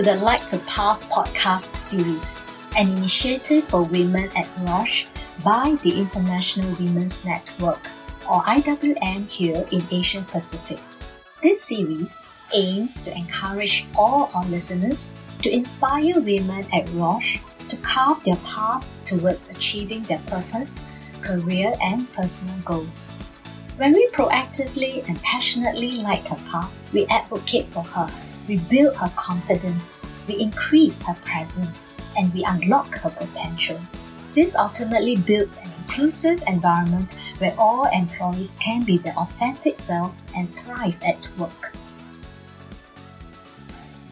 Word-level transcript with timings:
To 0.00 0.06
the 0.06 0.24
Light 0.24 0.48
the 0.48 0.56
Path 0.60 1.10
podcast 1.10 1.76
series, 1.76 2.42
an 2.78 2.88
initiative 2.88 3.64
for 3.64 3.82
women 3.82 4.30
at 4.34 4.48
Roche 4.60 5.08
by 5.44 5.76
the 5.82 6.00
International 6.00 6.74
Women's 6.80 7.26
Network, 7.26 7.90
or 8.24 8.40
IWN 8.40 9.30
here 9.30 9.62
in 9.70 9.82
Asia 9.92 10.22
Pacific. 10.22 10.80
This 11.42 11.62
series 11.62 12.32
aims 12.56 13.02
to 13.02 13.14
encourage 13.14 13.88
all 13.94 14.30
our 14.34 14.46
listeners 14.46 15.20
to 15.42 15.52
inspire 15.52 16.18
women 16.18 16.64
at 16.72 16.88
Roche 16.94 17.44
to 17.68 17.76
carve 17.82 18.24
their 18.24 18.36
path 18.36 18.90
towards 19.04 19.54
achieving 19.54 20.04
their 20.04 20.22
purpose, 20.26 20.90
career, 21.20 21.74
and 21.82 22.10
personal 22.14 22.56
goals. 22.64 23.22
When 23.76 23.92
we 23.92 24.08
proactively 24.14 25.06
and 25.10 25.22
passionately 25.22 26.00
light 26.00 26.26
her 26.28 26.40
path, 26.50 26.72
we 26.94 27.04
advocate 27.08 27.66
for 27.66 27.82
her 27.82 28.10
we 28.48 28.58
build 28.70 28.96
her 28.96 29.12
confidence, 29.16 30.04
we 30.26 30.40
increase 30.42 31.06
her 31.06 31.14
presence, 31.22 31.94
and 32.18 32.32
we 32.34 32.44
unlock 32.46 32.94
her 32.96 33.10
potential. 33.10 33.80
This 34.32 34.56
ultimately 34.56 35.16
builds 35.16 35.58
an 35.58 35.70
inclusive 35.78 36.42
environment 36.46 37.32
where 37.38 37.54
all 37.58 37.88
employees 37.92 38.58
can 38.62 38.84
be 38.84 38.98
their 38.98 39.14
authentic 39.14 39.76
selves 39.76 40.32
and 40.36 40.48
thrive 40.48 41.00
at 41.02 41.32
work. 41.36 41.74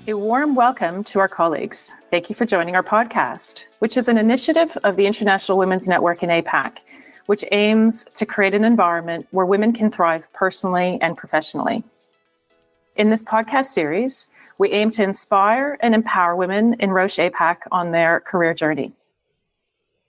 A 0.09 0.15
warm 0.15 0.55
welcome 0.55 1.05
to 1.05 1.21
our 1.21 1.29
colleagues. 1.29 1.95
Thank 2.11 2.31
you 2.31 2.35
for 2.35 2.47
joining 2.47 2.75
our 2.75 2.83
podcast, 2.83 3.65
which 3.79 3.97
is 3.97 4.09
an 4.09 4.17
initiative 4.17 4.77
of 4.83 4.97
the 4.97 5.07
International 5.07 5.59
Women's 5.59 5.87
Network 5.87 6.23
in 6.23 6.31
APAC, 6.31 6.79
which 7.27 7.45
aims 7.53 8.05
to 8.15 8.25
create 8.25 8.55
an 8.55 8.65
environment 8.65 9.29
where 9.33 9.45
women 9.45 9.73
can 9.73 9.91
thrive 9.91 10.33
personally 10.33 10.99
and 11.03 11.17
professionally. 11.17 11.85
In 12.99 13.11
this 13.11 13.23
podcast 13.23 13.67
series, 13.67 14.27
we 14.59 14.73
aim 14.73 14.91
to 14.91 15.05
inspire 15.05 15.79
and 15.79 15.95
empower 15.95 16.35
women 16.35 16.75
in 16.81 16.91
Roche 16.91 17.21
APAC 17.21 17.59
on 17.71 17.93
their 17.93 18.19
career 18.19 18.55
journey. 18.55 18.93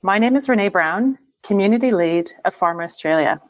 My 0.02 0.18
name 0.18 0.36
is 0.36 0.50
Renee 0.50 0.70
Brown, 0.70 1.20
Community 1.44 1.92
Lead 1.92 2.32
of 2.46 2.56
Pharma 2.56 2.84
Australia. 2.84 3.42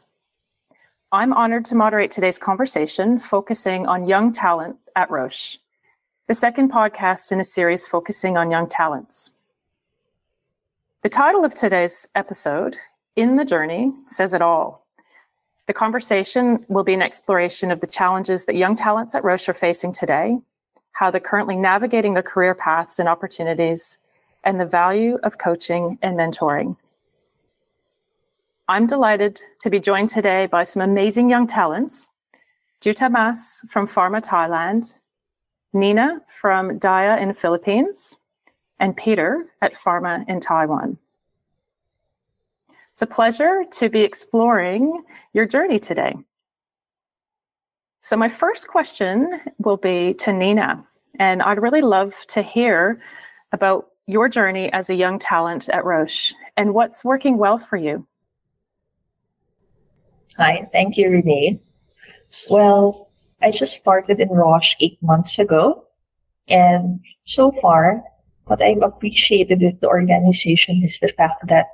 I'm 1.14 1.32
honored 1.32 1.64
to 1.66 1.76
moderate 1.76 2.12
today's 2.12 2.38
conversation 2.38 3.18
focusing 3.18 3.88
on 3.88 4.08
young 4.08 4.34
talent 4.34 4.76
at 4.94 5.10
Roche, 5.10 5.58
the 6.28 6.36
second 6.36 6.70
podcast 6.70 7.32
in 7.32 7.40
a 7.40 7.46
series 7.46 7.86
focusing 7.86 8.36
on 8.36 8.52
young 8.52 8.68
talents. 8.68 9.32
The 11.02 11.08
title 11.08 11.46
of 11.46 11.56
today's 11.56 12.10
episode, 12.14 12.76
In 13.16 13.38
the 13.38 13.46
Journey, 13.46 13.94
says 14.10 14.34
it 14.34 14.42
all. 14.42 14.86
The 15.70 15.74
conversation 15.74 16.66
will 16.68 16.84
be 16.84 16.96
an 16.96 17.04
exploration 17.04 17.70
of 17.70 17.80
the 17.80 17.86
challenges 17.86 18.46
that 18.46 18.56
young 18.56 18.76
talents 18.76 19.14
at 19.14 19.24
Roche 19.24 19.48
are 19.50 19.54
facing 19.54 19.94
today, 19.94 20.40
how 20.94 21.12
they're 21.12 21.22
currently 21.22 21.56
navigating 21.56 22.14
their 22.14 22.24
career 22.24 22.56
paths 22.56 22.98
and 22.98 23.08
opportunities, 23.08 24.00
and 24.44 24.60
the 24.60 24.66
value 24.66 25.20
of 25.22 25.38
coaching 25.38 26.00
and 26.02 26.18
mentoring. 26.18 26.76
I'm 28.68 28.88
delighted 28.88 29.44
to 29.60 29.70
be 29.70 29.80
joined 29.80 30.10
today 30.10 30.48
by 30.48 30.64
some 30.64 30.82
amazing 30.82 31.30
young 31.30 31.46
talents 31.46 32.08
Jutamas 32.82 33.60
from 33.70 33.86
Pharma 33.86 34.26
Thailand, 34.26 34.98
Nina 35.72 36.24
from 36.30 36.80
Dia 36.80 37.18
in 37.18 37.28
the 37.28 37.36
Philippines, 37.36 38.18
and 38.80 38.98
Peter 38.98 39.46
at 39.62 39.76
Pharma 39.76 40.28
in 40.28 40.40
Taiwan. 40.40 40.98
It's 43.00 43.10
a 43.10 43.16
pleasure 43.16 43.64
to 43.76 43.88
be 43.88 44.02
exploring 44.02 45.06
your 45.32 45.46
journey 45.46 45.80
today. 45.80 46.18
So, 48.02 48.18
my 48.18 48.28
first 48.28 48.68
question 48.68 49.40
will 49.58 49.78
be 49.78 50.14
to 50.16 50.34
Nina, 50.34 50.86
and 51.18 51.42
I'd 51.42 51.62
really 51.62 51.80
love 51.80 52.14
to 52.28 52.42
hear 52.42 53.02
about 53.54 53.88
your 54.06 54.28
journey 54.28 54.70
as 54.74 54.90
a 54.90 54.96
young 54.96 55.18
talent 55.18 55.70
at 55.70 55.86
Roche 55.86 56.34
and 56.58 56.74
what's 56.74 57.06
working 57.06 57.38
well 57.38 57.58
for 57.58 57.78
you. 57.78 58.06
Hi, 60.36 60.68
thank 60.74 60.98
you, 60.98 61.10
Renee. 61.10 61.62
Well, 62.50 63.12
I 63.42 63.52
just 63.52 63.80
started 63.80 64.20
in 64.20 64.28
Roche 64.28 64.76
eight 64.82 65.02
months 65.02 65.40
ago, 65.40 65.86
and 66.50 67.00
so 67.24 67.54
far, 67.62 68.04
what 68.48 68.62
I've 68.62 68.82
appreciated 68.82 69.62
with 69.62 69.80
the 69.80 69.88
organization 69.88 70.84
is 70.84 71.00
the 71.00 71.14
fact 71.16 71.48
that 71.48 71.68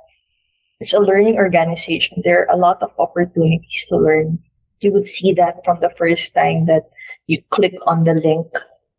it's 0.80 0.92
a 0.92 0.98
learning 0.98 1.36
organization. 1.36 2.22
There 2.24 2.48
are 2.48 2.54
a 2.54 2.58
lot 2.58 2.82
of 2.82 2.90
opportunities 2.98 3.86
to 3.88 3.96
learn. 3.96 4.38
You 4.80 4.92
would 4.92 5.06
see 5.06 5.32
that 5.34 5.64
from 5.64 5.80
the 5.80 5.90
first 5.96 6.34
time 6.34 6.66
that 6.66 6.84
you 7.26 7.42
click 7.50 7.74
on 7.86 8.04
the 8.04 8.14
link 8.14 8.46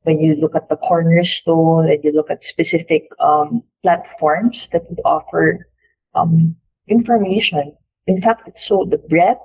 when 0.04 0.20
you 0.20 0.36
look 0.36 0.56
at 0.56 0.70
the 0.70 0.78
cornerstone 0.78 1.90
and 1.90 2.04
you 2.04 2.12
look 2.12 2.32
at 2.32 2.44
specific 2.44 3.10
um, 3.20 3.62
platforms 3.84 4.70
that 4.72 4.90
would 4.90 5.02
offer 5.06 5.68
um, 6.16 6.56
information. 6.88 7.76
In 8.08 8.22
fact, 8.22 8.48
it's 8.48 8.66
so 8.66 8.88
the 8.90 8.98
breadth 8.98 9.42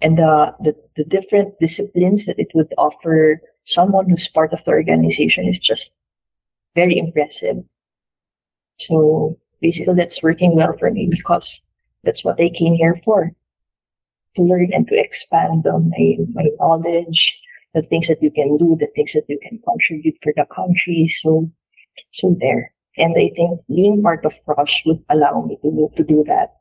and 0.00 0.18
the, 0.18 0.54
the, 0.60 0.74
the 0.96 1.04
different 1.04 1.54
disciplines 1.60 2.26
that 2.26 2.38
it 2.38 2.48
would 2.54 2.72
offer 2.76 3.40
someone 3.66 4.08
who's 4.10 4.26
part 4.28 4.52
of 4.52 4.60
the 4.64 4.70
organization 4.70 5.46
is 5.46 5.60
just 5.60 5.90
very 6.74 6.98
impressive. 6.98 7.58
So 8.80 9.38
basically 9.62 9.94
that's 9.94 10.22
working 10.22 10.54
well 10.56 10.76
for 10.78 10.90
me 10.90 11.08
because 11.10 11.62
that's 12.04 12.24
what 12.24 12.40
I 12.40 12.50
came 12.50 12.74
here 12.74 13.00
for. 13.04 13.30
To 14.36 14.42
learn 14.42 14.72
and 14.72 14.86
to 14.88 14.98
expand 14.98 15.66
on 15.66 15.90
my, 15.90 16.16
my 16.34 16.48
knowledge, 16.58 17.38
the 17.74 17.82
things 17.82 18.08
that 18.08 18.22
you 18.22 18.30
can 18.30 18.56
do, 18.58 18.76
the 18.78 18.88
things 18.94 19.12
that 19.12 19.24
you 19.28 19.38
can 19.42 19.60
contribute 19.66 20.16
for 20.22 20.32
the 20.36 20.46
country. 20.54 21.08
So, 21.22 21.50
so 22.12 22.36
there. 22.40 22.72
And 22.98 23.14
I 23.16 23.30
think 23.36 23.60
being 23.68 24.02
part 24.02 24.24
of 24.26 24.32
Roche 24.46 24.82
would 24.84 25.02
allow 25.08 25.42
me 25.42 25.56
to, 25.62 25.90
to 25.96 26.04
do 26.04 26.24
that. 26.26 26.56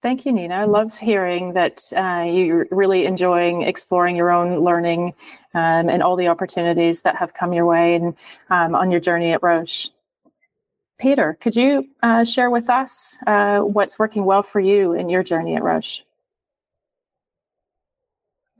Thank 0.00 0.24
you, 0.24 0.32
Nina. 0.32 0.54
I 0.54 0.64
love 0.64 0.96
hearing 0.96 1.54
that 1.54 1.82
uh, 1.96 2.24
you're 2.24 2.68
really 2.70 3.04
enjoying 3.04 3.62
exploring 3.62 4.14
your 4.14 4.30
own 4.30 4.60
learning 4.60 5.14
um, 5.54 5.88
and 5.88 6.04
all 6.04 6.14
the 6.14 6.28
opportunities 6.28 7.02
that 7.02 7.16
have 7.16 7.34
come 7.34 7.52
your 7.52 7.66
way 7.66 7.96
and 7.96 8.14
um, 8.48 8.76
on 8.76 8.92
your 8.92 9.00
journey 9.00 9.32
at 9.32 9.42
Roche. 9.42 9.88
Peter, 10.98 11.36
could 11.40 11.56
you 11.56 11.88
uh, 12.02 12.22
share 12.24 12.50
with 12.50 12.70
us 12.70 13.18
uh, 13.26 13.60
what's 13.60 13.98
working 13.98 14.24
well 14.24 14.42
for 14.42 14.60
you 14.60 14.92
in 14.92 15.08
your 15.08 15.24
journey 15.24 15.56
at 15.56 15.62
Roche? 15.62 16.02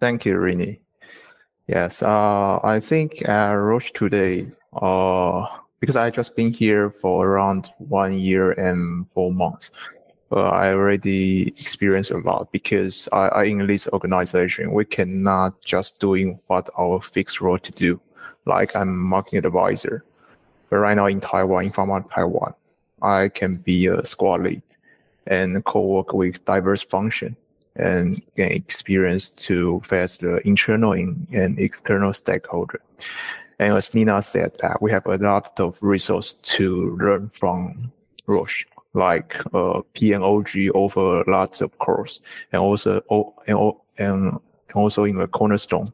Thank 0.00 0.24
you, 0.24 0.34
Rini. 0.34 0.78
Yes, 1.68 2.02
uh, 2.02 2.58
I 2.64 2.80
think 2.80 3.28
at 3.28 3.52
Roche 3.52 3.92
today, 3.92 4.50
uh, 4.72 5.46
because 5.80 5.96
I 5.96 6.10
just 6.10 6.34
been 6.34 6.52
here 6.52 6.90
for 6.90 7.26
around 7.26 7.70
one 7.78 8.18
year 8.18 8.52
and 8.52 9.06
four 9.12 9.32
months, 9.32 9.70
but 10.28 10.52
I 10.52 10.72
already 10.72 11.48
experienced 11.48 12.10
a 12.10 12.18
lot 12.18 12.52
because 12.52 13.08
I, 13.12 13.28
I 13.28 13.44
in 13.44 13.66
this 13.66 13.88
organization, 13.88 14.72
we 14.72 14.84
cannot 14.84 15.60
just 15.64 16.00
doing 16.00 16.38
what 16.48 16.68
our 16.78 17.00
fixed 17.00 17.40
role 17.40 17.58
to 17.58 17.72
do. 17.72 18.00
Like 18.44 18.76
I'm 18.76 18.98
marketing 18.98 19.44
advisor, 19.44 20.04
but 20.70 20.78
right 20.78 20.96
now 20.96 21.06
in 21.06 21.20
Taiwan, 21.20 21.64
in 21.64 21.72
Pharma 21.72 22.10
Taiwan, 22.12 22.54
I 23.02 23.28
can 23.28 23.56
be 23.56 23.86
a 23.86 24.04
squad 24.04 24.42
lead 24.42 24.62
and 25.26 25.64
co-work 25.64 26.12
with 26.12 26.44
diverse 26.44 26.82
function 26.82 27.36
and 27.76 28.20
gain 28.36 28.52
experience 28.52 29.28
to 29.28 29.80
face 29.80 30.16
the 30.16 30.46
internal 30.46 30.92
and 30.92 31.58
external 31.58 32.12
stakeholder. 32.12 32.80
And 33.58 33.74
as 33.74 33.94
Nina 33.94 34.22
said, 34.22 34.52
that 34.60 34.80
we 34.80 34.90
have 34.90 35.06
a 35.06 35.16
lot 35.16 35.58
of 35.60 35.78
resource 35.82 36.34
to 36.34 36.96
learn 36.96 37.28
from 37.30 37.92
Roche 38.26 38.66
like 38.98 39.38
uh, 39.54 39.80
PNOG 39.94 40.70
over 40.74 41.24
lots 41.26 41.60
of 41.60 41.78
course, 41.78 42.20
and 42.52 42.60
also 42.60 43.02
and, 43.46 43.74
and 43.98 44.40
also 44.74 45.04
in 45.04 45.16
the 45.16 45.26
cornerstone. 45.26 45.88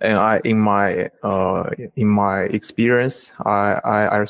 And 0.00 0.18
I, 0.18 0.40
in 0.44 0.58
my 0.60 1.10
uh, 1.22 1.70
in 1.96 2.08
my 2.08 2.42
experience, 2.42 3.32
I 3.44 3.80
I 3.84 4.26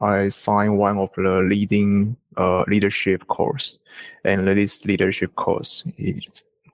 I, 0.00 0.28
signed 0.28 0.78
one 0.78 0.98
of 0.98 1.10
the 1.16 1.42
leading 1.42 2.16
uh, 2.36 2.64
leadership 2.68 3.26
course, 3.28 3.78
and 4.24 4.46
this 4.46 4.84
leadership 4.84 5.34
course 5.36 5.84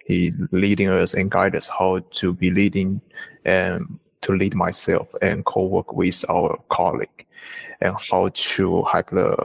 he 0.04 0.32
leading 0.50 0.88
us 0.88 1.14
and 1.14 1.31
guide 1.31 1.54
us 1.54 1.69
how 1.69 2.00
to 2.10 2.34
be 2.34 2.50
leading 2.50 3.00
and 3.44 3.99
to 4.22 4.32
lead 4.32 4.54
myself 4.54 5.08
and 5.20 5.44
co-work 5.44 5.93
with 5.93 6.25
our 6.28 6.60
colleague 6.70 7.26
and 7.81 7.96
how 8.10 8.28
to 8.34 8.82
have 8.84 9.06
the 9.06 9.37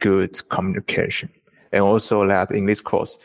good 0.00 0.48
communication. 0.48 1.30
And 1.72 1.82
also 1.82 2.26
that 2.26 2.50
in 2.50 2.66
this 2.66 2.80
course, 2.80 3.18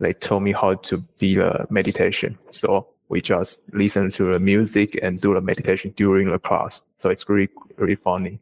they 0.00 0.12
told 0.12 0.42
me 0.42 0.52
how 0.52 0.74
to 0.74 0.98
be 1.18 1.38
a 1.38 1.66
meditation. 1.70 2.38
So 2.50 2.88
we 3.08 3.20
just 3.20 3.72
listen 3.74 4.10
to 4.12 4.32
the 4.32 4.38
music 4.38 4.98
and 5.02 5.20
do 5.20 5.34
the 5.34 5.40
meditation 5.40 5.92
during 5.96 6.30
the 6.30 6.38
class. 6.38 6.82
So 6.96 7.10
it's 7.10 7.28
really, 7.28 7.48
really 7.76 7.96
funny. 7.96 8.40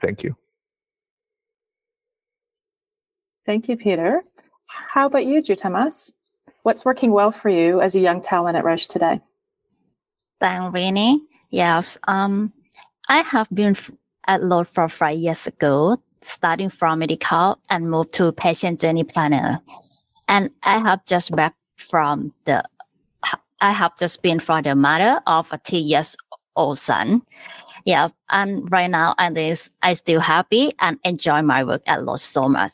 Thank 0.00 0.22
you. 0.22 0.36
Thank 3.46 3.68
you, 3.68 3.76
Peter. 3.76 4.22
How 4.66 5.06
about 5.06 5.26
you, 5.26 5.42
Jutamas? 5.42 6.12
What's 6.62 6.84
working 6.84 7.10
well 7.10 7.32
for 7.32 7.48
you 7.48 7.80
as 7.80 7.94
a 7.94 8.00
young 8.00 8.20
talent 8.20 8.56
at 8.56 8.64
Roche 8.64 8.86
today? 8.86 9.20
Thank 10.38 10.74
Rini. 10.74 11.20
Yes. 11.50 11.98
Um, 12.06 12.52
I 13.08 13.22
have 13.22 13.48
been 13.52 13.76
at 14.26 14.42
Roche 14.42 14.64
for 14.64 14.88
five 14.88 15.18
years 15.18 15.46
ago, 15.46 16.02
starting 16.22 16.68
from 16.68 17.00
medical 17.00 17.58
and 17.70 17.90
moved 17.90 18.14
to 18.14 18.32
patient 18.32 18.80
journey 18.80 19.04
planner. 19.04 19.60
And 20.28 20.50
I 20.62 20.78
have 20.78 21.04
just 21.04 21.34
back 21.34 21.54
from 21.76 22.32
the, 22.44 22.64
I 23.60 23.72
have 23.72 23.96
just 23.98 24.22
been 24.22 24.40
for 24.40 24.62
the 24.62 24.74
mother 24.74 25.20
of 25.26 25.48
a 25.52 25.58
three 25.58 25.78
years 25.78 26.16
old 26.56 26.78
son. 26.78 27.22
Yeah. 27.84 28.08
And 28.30 28.70
right 28.70 28.90
now, 28.90 29.14
and 29.18 29.36
this, 29.36 29.70
I 29.82 29.94
still 29.94 30.20
happy 30.20 30.70
and 30.80 30.98
enjoy 31.04 31.42
my 31.42 31.64
work 31.64 31.82
at 31.86 32.04
Roche 32.04 32.20
so 32.20 32.48
much. 32.48 32.72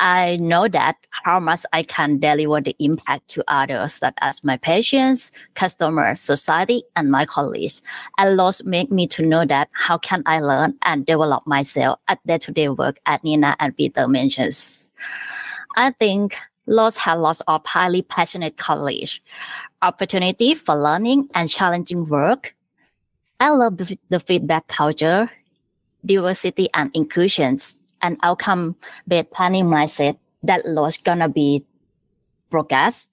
I 0.00 0.36
know 0.36 0.68
that 0.68 0.96
how 1.24 1.40
much 1.40 1.60
I 1.72 1.82
can 1.82 2.18
deliver 2.18 2.60
the 2.60 2.74
impact 2.78 3.28
to 3.30 3.44
others, 3.48 3.94
such 3.94 4.14
as 4.20 4.42
my 4.42 4.56
patients, 4.56 5.30
customers, 5.54 6.20
society, 6.20 6.82
and 6.96 7.10
my 7.10 7.24
colleagues. 7.24 7.82
And 8.18 8.38
Roche 8.38 8.62
make 8.64 8.90
me 8.90 9.06
to 9.08 9.24
know 9.24 9.44
that 9.44 9.68
how 9.72 9.98
can 9.98 10.22
I 10.26 10.40
learn 10.40 10.74
and 10.82 11.06
develop 11.06 11.46
myself 11.46 11.98
at 12.08 12.18
day-to-day 12.26 12.70
work 12.70 12.98
at 13.06 13.22
Nina 13.24 13.56
and 13.60 13.76
Peter 13.76 14.08
mentions. 14.08 14.90
I 15.76 15.90
think 15.92 16.36
Roche 16.66 16.96
has 16.96 17.18
lots 17.18 17.42
of 17.48 17.64
highly 17.66 18.02
passionate 18.02 18.56
colleagues, 18.56 19.20
opportunity 19.82 20.54
for 20.54 20.76
learning 20.76 21.28
and 21.34 21.48
challenging 21.48 22.08
work. 22.08 22.54
I 23.40 23.50
love 23.50 23.78
the, 23.78 23.98
the 24.08 24.20
feedback 24.20 24.68
culture, 24.68 25.30
diversity 26.04 26.68
and 26.74 26.90
inclusions 26.94 27.76
an 28.02 28.18
outcome 28.22 28.76
based 29.06 29.30
planning 29.30 29.66
mindset 29.66 30.18
that 30.42 30.62
was 30.64 30.98
gonna 30.98 31.28
be 31.28 31.64
broadcast. 32.50 33.08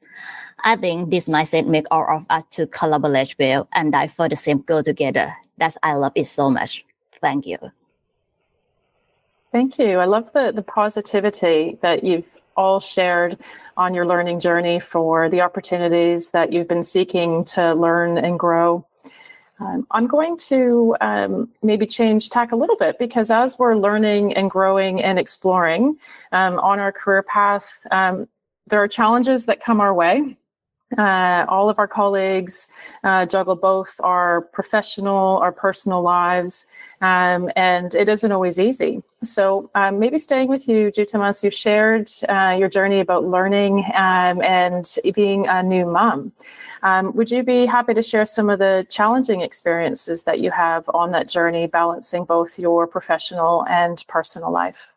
I 0.64 0.76
think 0.76 1.10
this 1.10 1.30
mindset 1.30 1.68
make 1.68 1.86
all 1.90 2.06
of 2.10 2.26
us 2.30 2.44
to 2.52 2.68
collaborate 2.68 3.36
well 3.40 3.68
and 3.72 3.92
die 3.92 4.08
for 4.08 4.28
the 4.28 4.36
same 4.36 4.60
goal 4.60 4.84
together. 4.84 5.34
That's 5.58 5.78
I 5.84 5.94
love 5.94 6.14
it 6.16 6.26
so 6.26 6.50
much. 6.50 6.84
Thank 7.22 7.48
you. 7.48 7.58
Thank 9.52 9.80
you. 9.80 9.98
I 9.98 10.06
love 10.06 10.32
the 10.34 10.52
the 10.52 10.62
positivity 10.62 11.78
that 11.82 12.04
you've 12.04 12.38
all 12.56 12.80
shared 12.80 13.38
on 13.78 13.94
your 13.94 14.06
learning 14.06 14.40
journey 14.40 14.80
for 14.80 15.30
the 15.30 15.42
opportunities 15.42 16.32
that 16.32 16.52
you've 16.52 16.68
been 16.68 16.84
seeking 16.84 17.46
to 17.46 17.74
learn 17.74 18.18
and 18.18 18.38
grow. 18.38 18.86
Um, 19.60 19.86
I'm 19.92 20.08
going 20.08 20.38
to 20.38 20.96
um, 21.02 21.50
maybe 21.62 21.86
change 21.86 22.30
tack 22.30 22.52
a 22.52 22.56
little 22.56 22.78
bit 22.78 22.98
because 22.98 23.30
as 23.30 23.60
we're 23.60 23.76
learning 23.76 24.34
and 24.36 24.50
growing 24.50 25.04
and 25.04 25.20
exploring 25.20 25.98
um, 26.32 26.60
on 26.60 26.80
our 26.80 26.92
career 26.92 27.24
path, 27.24 27.86
um, 27.92 28.28
there 28.68 28.82
are 28.82 28.88
challenges 28.88 29.46
that 29.48 29.62
come 29.62 29.82
our 29.82 29.94
way. 29.94 30.38
Uh, 30.98 31.46
all 31.48 31.70
of 31.70 31.78
our 31.78 31.88
colleagues 31.88 32.68
uh, 33.04 33.24
juggle 33.26 33.56
both 33.56 34.00
our 34.04 34.42
professional, 34.42 35.38
our 35.38 35.52
personal 35.52 36.02
lives, 36.02 36.66
um, 37.02 37.52
and 37.56 37.94
it 37.94 38.10
isn't 38.10 38.32
always 38.32 38.58
easy. 38.58 39.04
So, 39.22 39.70
um, 39.76 40.00
maybe 40.00 40.18
staying 40.18 40.48
with 40.48 40.68
you, 40.68 40.90
Jutamas, 40.92 41.44
you've 41.44 41.54
shared 41.54 42.10
uh, 42.28 42.56
your 42.58 42.70
journey 42.70 43.02
about 43.02 43.24
learning 43.24 43.86
um, 43.94 44.42
and 44.42 44.84
being 45.14 45.48
a 45.48 45.62
new 45.62 45.86
mom. 45.86 46.32
Um, 46.82 47.16
would 47.16 47.30
you 47.30 47.44
be 47.44 47.68
happy 47.68 47.94
to 47.94 48.02
share 48.02 48.26
some 48.26 48.50
of 48.50 48.58
the 48.58 48.88
challenging 48.90 49.42
experiences 49.42 50.24
that 50.24 50.40
you 50.40 50.50
have 50.50 50.90
on 50.94 51.12
that 51.12 51.28
journey, 51.28 51.68
balancing 51.68 52.26
both 52.26 52.58
your 52.58 52.88
professional 52.88 53.64
and 53.68 54.04
personal 54.08 54.52
life? 54.52 54.94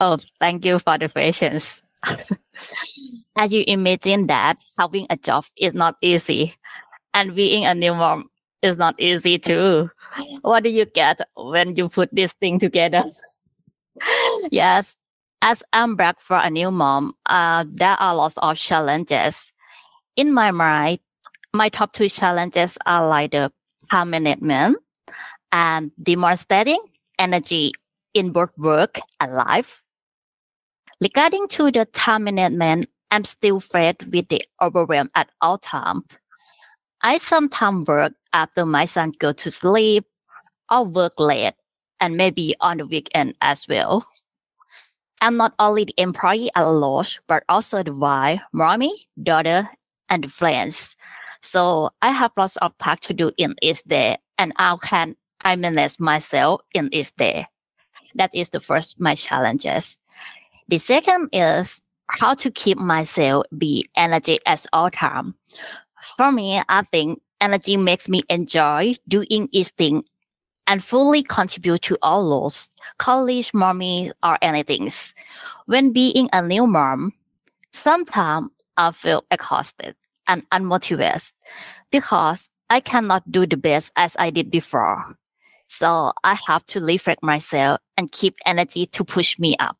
Oh, 0.00 0.18
thank 0.40 0.64
you 0.64 0.80
for 0.80 0.98
the 0.98 1.08
questions. 1.08 1.83
As 3.36 3.52
you 3.52 3.64
imagine 3.66 4.26
that 4.28 4.58
having 4.78 5.06
a 5.10 5.16
job 5.16 5.44
is 5.56 5.74
not 5.74 5.96
easy 6.02 6.54
and 7.12 7.34
being 7.34 7.64
a 7.64 7.74
new 7.74 7.94
mom 7.94 8.30
is 8.62 8.78
not 8.78 8.98
easy 8.98 9.38
too. 9.38 9.88
What 10.42 10.64
do 10.64 10.70
you 10.70 10.84
get 10.86 11.20
when 11.36 11.74
you 11.74 11.88
put 11.88 12.08
this 12.12 12.32
thing 12.32 12.58
together? 12.58 13.04
yes, 14.50 14.96
as 15.42 15.62
I'm 15.72 15.94
back 15.94 16.20
for 16.20 16.38
a 16.38 16.50
new 16.50 16.70
mom, 16.70 17.14
uh, 17.26 17.64
there 17.68 17.96
are 18.00 18.14
lots 18.14 18.38
of 18.38 18.56
challenges. 18.56 19.52
In 20.16 20.32
my 20.32 20.50
mind, 20.50 21.00
my 21.52 21.68
top 21.68 21.92
two 21.92 22.08
challenges 22.08 22.78
are 22.86 23.06
like 23.06 23.32
the 23.32 23.52
time 23.90 24.10
management 24.10 24.78
and 25.52 25.92
demonstrating 26.02 26.80
energy 27.18 27.72
in 28.14 28.32
both 28.32 28.50
work 28.58 28.98
and 29.20 29.32
life. 29.32 29.83
Regarding 31.00 31.48
to 31.48 31.70
the 31.70 31.84
time 31.86 32.24
management, 32.24 32.86
I'm 33.10 33.24
still 33.24 33.56
afraid 33.58 33.96
with 34.12 34.28
the 34.28 34.44
overwhelm 34.60 35.10
at 35.14 35.30
all 35.40 35.58
times. 35.58 36.04
I 37.02 37.18
sometimes 37.18 37.86
work 37.86 38.12
after 38.32 38.64
my 38.64 38.86
son 38.86 39.12
go 39.18 39.32
to 39.32 39.50
sleep 39.50 40.06
or 40.70 40.84
work 40.84 41.18
late 41.18 41.54
and 42.00 42.16
maybe 42.16 42.54
on 42.60 42.78
the 42.78 42.86
weekend 42.86 43.34
as 43.40 43.68
well. 43.68 44.06
I'm 45.20 45.36
not 45.36 45.54
only 45.58 45.84
the 45.84 45.94
employee 45.96 46.50
at 46.54 46.64
Lotte, 46.64 47.18
but 47.26 47.44
also 47.48 47.82
the 47.82 47.92
wife, 47.92 48.40
mommy, 48.52 48.92
daughter, 49.22 49.68
and 50.08 50.30
friends. 50.32 50.96
So 51.40 51.90
I 52.02 52.10
have 52.10 52.32
lots 52.36 52.56
of 52.56 52.76
tasks 52.78 53.06
to 53.06 53.14
do 53.14 53.32
in 53.38 53.54
each 53.62 53.82
day, 53.84 54.18
and 54.38 54.52
how 54.56 54.76
can 54.76 55.16
I 55.40 55.56
manage 55.56 56.00
myself 56.00 56.62
in 56.74 56.92
each 56.92 57.14
day? 57.16 57.46
That 58.14 58.34
is 58.34 58.50
the 58.50 58.60
first 58.60 59.00
my 59.00 59.14
challenges. 59.14 59.98
The 60.68 60.78
second 60.78 61.28
is 61.32 61.80
how 62.08 62.34
to 62.34 62.50
keep 62.50 62.78
myself 62.78 63.44
be 63.56 63.88
energetic 63.96 64.42
at 64.46 64.64
all 64.72 64.90
time. 64.90 65.34
For 66.16 66.32
me, 66.32 66.62
I 66.68 66.82
think 66.82 67.20
energy 67.40 67.76
makes 67.76 68.08
me 68.08 68.22
enjoy 68.28 68.94
doing 69.08 69.48
each 69.52 69.68
thing 69.68 70.04
and 70.66 70.82
fully 70.82 71.22
contribute 71.22 71.82
to 71.82 71.98
all 72.02 72.28
those 72.28 72.68
college, 72.98 73.52
mommy, 73.52 74.12
or 74.22 74.38
anything. 74.40 74.90
When 75.66 75.92
being 75.92 76.28
a 76.32 76.40
new 76.40 76.66
mom, 76.66 77.12
sometimes 77.72 78.48
I 78.76 78.90
feel 78.92 79.24
exhausted 79.30 79.94
and 80.26 80.48
unmotivated 80.50 81.32
because 81.90 82.48
I 82.70 82.80
cannot 82.80 83.30
do 83.30 83.46
the 83.46 83.56
best 83.56 83.92
as 83.96 84.16
I 84.18 84.30
did 84.30 84.50
before. 84.50 85.16
So 85.66 86.12
I 86.22 86.34
have 86.46 86.64
to 86.66 86.80
reflect 86.80 87.22
myself 87.22 87.80
and 87.96 88.10
keep 88.10 88.36
energy 88.46 88.86
to 88.86 89.04
push 89.04 89.38
me 89.38 89.56
up. 89.58 89.76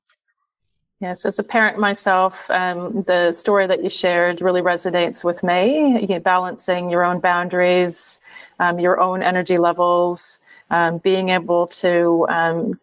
Yes, 1.00 1.26
as 1.26 1.38
a 1.38 1.42
parent 1.42 1.78
myself, 1.78 2.48
um, 2.50 3.02
the 3.02 3.32
story 3.32 3.66
that 3.66 3.82
you 3.82 3.90
shared 3.90 4.40
really 4.40 4.62
resonates 4.62 5.24
with 5.24 5.42
me. 5.42 6.00
You 6.00 6.06
know, 6.06 6.20
balancing 6.20 6.88
your 6.88 7.04
own 7.04 7.20
boundaries, 7.20 8.20
um, 8.58 8.78
your 8.78 9.00
own 9.00 9.22
energy 9.22 9.58
levels, 9.58 10.38
um, 10.70 10.98
being 10.98 11.28
able 11.30 11.66
to 11.66 12.26
um, 12.28 12.80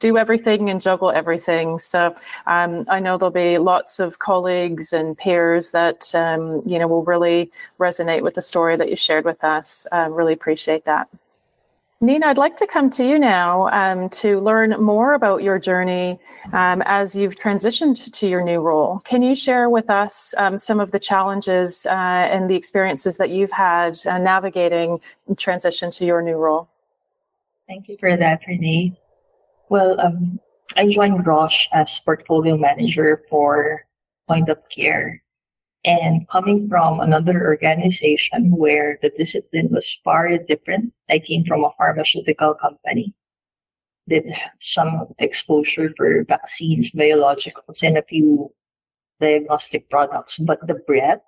do 0.00 0.16
everything 0.18 0.70
and 0.70 0.80
juggle 0.80 1.10
everything. 1.10 1.78
So 1.78 2.14
um, 2.46 2.86
I 2.88 3.00
know 3.00 3.18
there'll 3.18 3.30
be 3.32 3.58
lots 3.58 4.00
of 4.00 4.18
colleagues 4.18 4.92
and 4.92 5.16
peers 5.16 5.70
that 5.72 6.14
um, 6.14 6.62
you 6.66 6.78
know 6.78 6.88
will 6.88 7.04
really 7.04 7.50
resonate 7.78 8.22
with 8.22 8.34
the 8.34 8.42
story 8.42 8.76
that 8.76 8.90
you 8.90 8.96
shared 8.96 9.24
with 9.24 9.44
us. 9.44 9.86
Really 9.92 10.32
appreciate 10.32 10.86
that. 10.86 11.08
Nina, 12.02 12.28
I'd 12.28 12.38
like 12.38 12.56
to 12.56 12.66
come 12.66 12.88
to 12.90 13.04
you 13.04 13.18
now 13.18 13.68
um, 13.68 14.08
to 14.08 14.40
learn 14.40 14.70
more 14.82 15.12
about 15.12 15.42
your 15.42 15.58
journey 15.58 16.18
um, 16.54 16.82
as 16.86 17.14
you've 17.14 17.34
transitioned 17.34 18.10
to 18.12 18.26
your 18.26 18.42
new 18.42 18.60
role. 18.60 19.00
Can 19.00 19.20
you 19.20 19.34
share 19.34 19.68
with 19.68 19.90
us 19.90 20.32
um, 20.38 20.56
some 20.56 20.80
of 20.80 20.92
the 20.92 20.98
challenges 20.98 21.84
uh, 21.84 21.92
and 21.92 22.48
the 22.48 22.54
experiences 22.54 23.18
that 23.18 23.28
you've 23.28 23.50
had 23.50 23.98
uh, 24.06 24.16
navigating 24.16 24.98
transition 25.36 25.90
to 25.90 26.06
your 26.06 26.22
new 26.22 26.36
role? 26.36 26.70
Thank 27.68 27.86
you 27.86 27.98
for 28.00 28.16
that, 28.16 28.40
Renee. 28.48 28.98
Well, 29.68 30.00
um, 30.00 30.40
I 30.78 30.88
joined 30.88 31.26
Roche 31.26 31.68
as 31.74 31.98
portfolio 31.98 32.56
manager 32.56 33.24
for 33.28 33.84
point 34.26 34.48
of 34.48 34.56
care 34.74 35.22
and 35.84 36.28
coming 36.28 36.68
from 36.68 37.00
another 37.00 37.46
organization 37.46 38.50
where 38.56 38.98
the 39.02 39.10
discipline 39.16 39.68
was 39.70 39.98
far 40.04 40.36
different, 40.38 40.92
I 41.08 41.18
came 41.18 41.44
from 41.44 41.64
a 41.64 41.72
pharmaceutical 41.78 42.54
company. 42.54 43.14
Did 44.08 44.32
some 44.60 45.06
exposure 45.18 45.92
for 45.96 46.24
vaccines, 46.24 46.90
biologicals, 46.92 47.82
and 47.82 47.96
a 47.96 48.02
few 48.02 48.52
diagnostic 49.20 49.88
products. 49.88 50.38
But 50.38 50.66
the 50.66 50.74
breadth, 50.74 51.22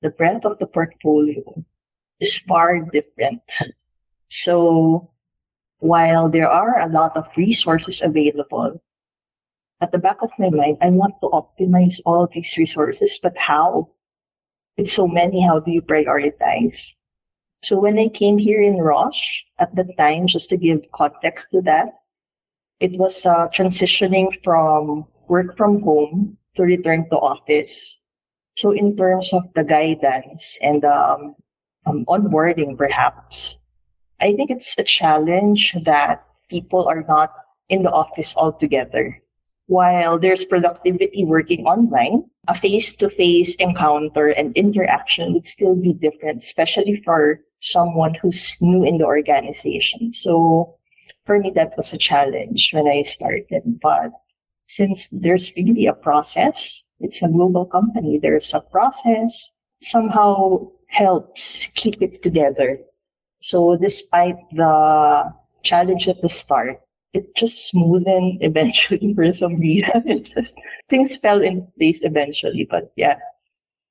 the 0.00 0.10
breadth 0.10 0.44
of 0.44 0.58
the 0.58 0.66
portfolio 0.66 1.42
is 2.20 2.36
far 2.36 2.80
different. 2.92 3.42
So 4.28 5.10
while 5.78 6.28
there 6.28 6.48
are 6.48 6.80
a 6.80 6.88
lot 6.88 7.16
of 7.16 7.26
resources 7.36 8.00
available, 8.02 8.80
at 9.80 9.92
the 9.92 9.98
back 9.98 10.18
of 10.22 10.30
my 10.38 10.50
mind, 10.50 10.78
I 10.80 10.90
want 10.90 11.14
to 11.22 11.28
optimize 11.28 12.00
all 12.04 12.28
these 12.32 12.56
resources, 12.56 13.18
but 13.22 13.36
how? 13.36 13.90
With 14.76 14.90
so 14.90 15.06
many, 15.06 15.40
how 15.40 15.60
do 15.60 15.70
you 15.70 15.82
prioritize? 15.82 16.78
So 17.62 17.78
when 17.78 17.98
I 17.98 18.08
came 18.08 18.38
here 18.38 18.62
in 18.62 18.78
Roche, 18.78 19.44
at 19.58 19.74
the 19.74 19.84
time, 19.98 20.26
just 20.26 20.48
to 20.50 20.56
give 20.56 20.80
context 20.94 21.48
to 21.52 21.60
that, 21.62 21.88
it 22.80 22.92
was 22.98 23.26
uh, 23.26 23.48
transitioning 23.54 24.32
from 24.42 25.06
work 25.28 25.56
from 25.56 25.82
home 25.82 26.38
to 26.56 26.62
return 26.62 27.08
to 27.10 27.16
office. 27.16 28.00
So 28.56 28.72
in 28.72 28.96
terms 28.96 29.32
of 29.32 29.44
the 29.54 29.64
guidance 29.64 30.56
and 30.62 30.84
um, 30.84 31.36
um, 31.86 32.04
onboarding, 32.06 32.76
perhaps. 32.76 33.56
I 34.20 34.34
think 34.34 34.50
it's 34.50 34.74
a 34.78 34.84
challenge 34.84 35.74
that 35.84 36.24
people 36.48 36.86
are 36.88 37.04
not 37.08 37.32
in 37.68 37.82
the 37.82 37.90
office 37.90 38.34
altogether. 38.36 39.22
While 39.70 40.18
there's 40.18 40.44
productivity 40.44 41.24
working 41.24 41.64
online, 41.64 42.24
a 42.48 42.58
face 42.58 42.96
to 42.96 43.08
face 43.08 43.54
encounter 43.54 44.34
and 44.34 44.50
interaction 44.56 45.32
would 45.32 45.46
still 45.46 45.76
be 45.76 45.92
different, 45.92 46.42
especially 46.42 47.00
for 47.04 47.38
someone 47.60 48.14
who's 48.14 48.56
new 48.60 48.82
in 48.82 48.98
the 48.98 49.04
organization. 49.04 50.12
So 50.12 50.74
for 51.24 51.38
me, 51.38 51.52
that 51.54 51.76
was 51.76 51.92
a 51.92 51.98
challenge 51.98 52.70
when 52.72 52.88
I 52.88 53.02
started. 53.02 53.62
But 53.80 54.10
since 54.66 55.06
there's 55.12 55.52
really 55.54 55.86
a 55.86 55.94
process, 55.94 56.82
it's 56.98 57.22
a 57.22 57.28
global 57.28 57.64
company, 57.64 58.18
there's 58.18 58.52
a 58.52 58.60
process, 58.60 59.52
somehow 59.82 60.66
helps 60.88 61.68
keep 61.76 62.02
it 62.02 62.24
together. 62.24 62.80
So 63.40 63.76
despite 63.76 64.34
the 64.50 65.32
challenge 65.62 66.08
at 66.08 66.20
the 66.22 66.28
start, 66.28 66.80
it 67.12 67.34
just 67.36 67.72
smoothened 67.72 68.38
eventually 68.40 69.14
for 69.14 69.32
some 69.32 69.56
reason. 69.56 70.02
It 70.06 70.32
just 70.34 70.54
things 70.88 71.16
fell 71.16 71.42
in 71.42 71.66
place 71.78 72.00
eventually. 72.02 72.66
But 72.70 72.92
yeah, 72.96 73.18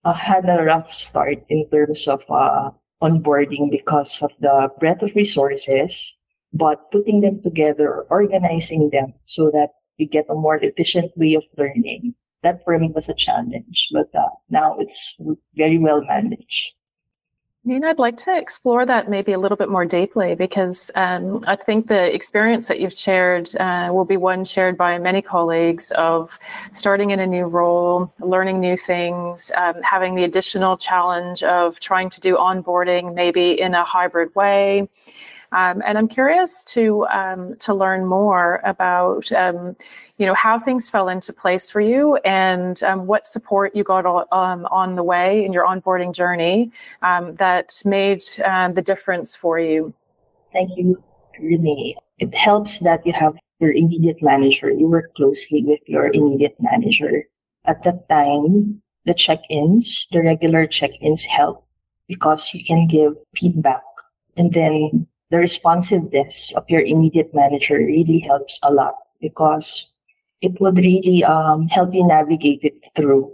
I 0.03 0.13
had 0.13 0.47
a 0.47 0.63
rough 0.63 0.93
start 0.93 1.43
in 1.49 1.69
terms 1.69 2.07
of 2.07 2.21
uh, 2.29 2.71
onboarding 3.01 3.71
because 3.71 4.21
of 4.21 4.31
the 4.39 4.69
breadth 4.79 5.03
of 5.03 5.15
resources, 5.15 6.15
but 6.53 6.91
putting 6.91 7.21
them 7.21 7.41
together, 7.41 8.05
organizing 8.09 8.89
them 8.91 9.13
so 9.25 9.51
that 9.51 9.69
we 9.97 10.05
get 10.05 10.25
a 10.29 10.35
more 10.35 10.55
efficient 10.55 11.11
way 11.17 11.33
of 11.33 11.43
learning. 11.57 12.15
That 12.41 12.63
for 12.63 12.79
me 12.79 12.88
was 12.88 13.09
a 13.09 13.13
challenge, 13.13 13.88
but 13.91 14.07
uh, 14.17 14.29
now 14.49 14.77
it's 14.79 15.17
very 15.55 15.77
well 15.77 16.01
managed. 16.01 16.71
Nina, 17.65 17.89
I'd 17.89 17.99
like 17.99 18.15
to 18.17 18.37
explore 18.37 18.85
that 18.85 19.09
maybe 19.09 19.33
a 19.33 19.37
little 19.37 19.57
bit 19.57 19.67
more 19.67 19.83
deeply 19.83 20.33
because 20.33 20.89
um, 20.95 21.43
I 21.45 21.57
think 21.57 21.87
the 21.87 22.13
experience 22.15 22.69
that 22.69 22.79
you've 22.79 22.93
shared 22.93 23.53
uh, 23.57 23.89
will 23.91 24.05
be 24.05 24.15
one 24.15 24.45
shared 24.45 24.77
by 24.77 24.97
many 24.97 25.21
colleagues 25.21 25.91
of 25.91 26.39
starting 26.71 27.09
in 27.09 27.19
a 27.19 27.27
new 27.27 27.45
role, 27.45 28.13
learning 28.19 28.61
new 28.61 28.77
things, 28.77 29.51
um, 29.57 29.81
having 29.83 30.15
the 30.15 30.23
additional 30.23 30.77
challenge 30.77 31.43
of 31.43 31.81
trying 31.81 32.09
to 32.11 32.21
do 32.21 32.37
onboarding 32.37 33.13
maybe 33.13 33.59
in 33.59 33.73
a 33.73 33.83
hybrid 33.83 34.33
way. 34.35 34.87
Um, 35.51 35.82
and 35.86 35.98
I'm 35.98 36.08
curious 36.08 36.63
to 36.65 37.06
um, 37.08 37.56
to 37.60 37.74
learn 37.74 38.06
more 38.06 38.62
about 38.63 39.32
um, 39.32 39.75
you 40.18 40.25
know 40.25 40.34
how 40.34 40.60
things 40.60 40.89
fell 40.89 41.10
into 41.10 41.34
place 41.34 41.70
for 41.70 41.82
you 41.82 42.18
and 42.18 42.82
um, 42.84 43.08
what 43.08 43.25
support 43.25 43.75
you 43.75 43.84
got 43.84 44.06
um, 44.06 44.65
on 44.68 44.96
the 44.96 45.03
way 45.03 45.44
in 45.44 45.53
your 45.53 45.65
onboarding 45.65 46.13
journey 46.13 46.72
that 47.01 47.82
made 47.86 48.22
the 48.75 48.84
difference 48.86 49.36
for 49.36 49.60
you. 49.60 49.94
Thank 50.53 50.77
you, 50.77 51.01
Renee. 51.39 51.96
It 52.20 52.34
helps 52.36 52.79
that 52.79 53.06
you 53.06 53.13
have 53.13 53.36
your 53.60 53.72
immediate 53.72 54.22
manager. 54.22 54.72
You 54.72 54.88
work 54.88 55.13
closely 55.15 55.63
with 55.63 55.79
your 55.86 56.12
immediate 56.12 56.56
manager. 56.60 57.25
At 57.65 57.84
that 57.84 58.08
time, 58.10 58.82
the 59.06 59.13
check-ins, 59.13 60.08
the 60.12 60.22
regular 60.22 60.65
check-ins 60.68 61.24
help 61.24 61.65
because 62.08 62.53
you 62.53 62.63
can 62.65 62.88
give 62.88 63.13
feedback 63.36 63.84
and 64.38 64.53
then 64.53 65.08
the 65.29 65.38
responsiveness 65.38 66.51
of 66.55 66.69
your 66.69 66.81
immediate 66.81 67.33
manager 67.33 67.77
really 67.77 68.19
helps 68.19 68.59
a 68.63 68.71
lot 68.71 68.95
because 69.21 69.91
it 70.41 70.59
would 70.59 70.77
really 70.77 71.24
um, 71.24 71.67
help 71.67 71.93
you 71.93 72.05
navigate 72.05 72.63
it 72.63 72.75
through. 72.95 73.31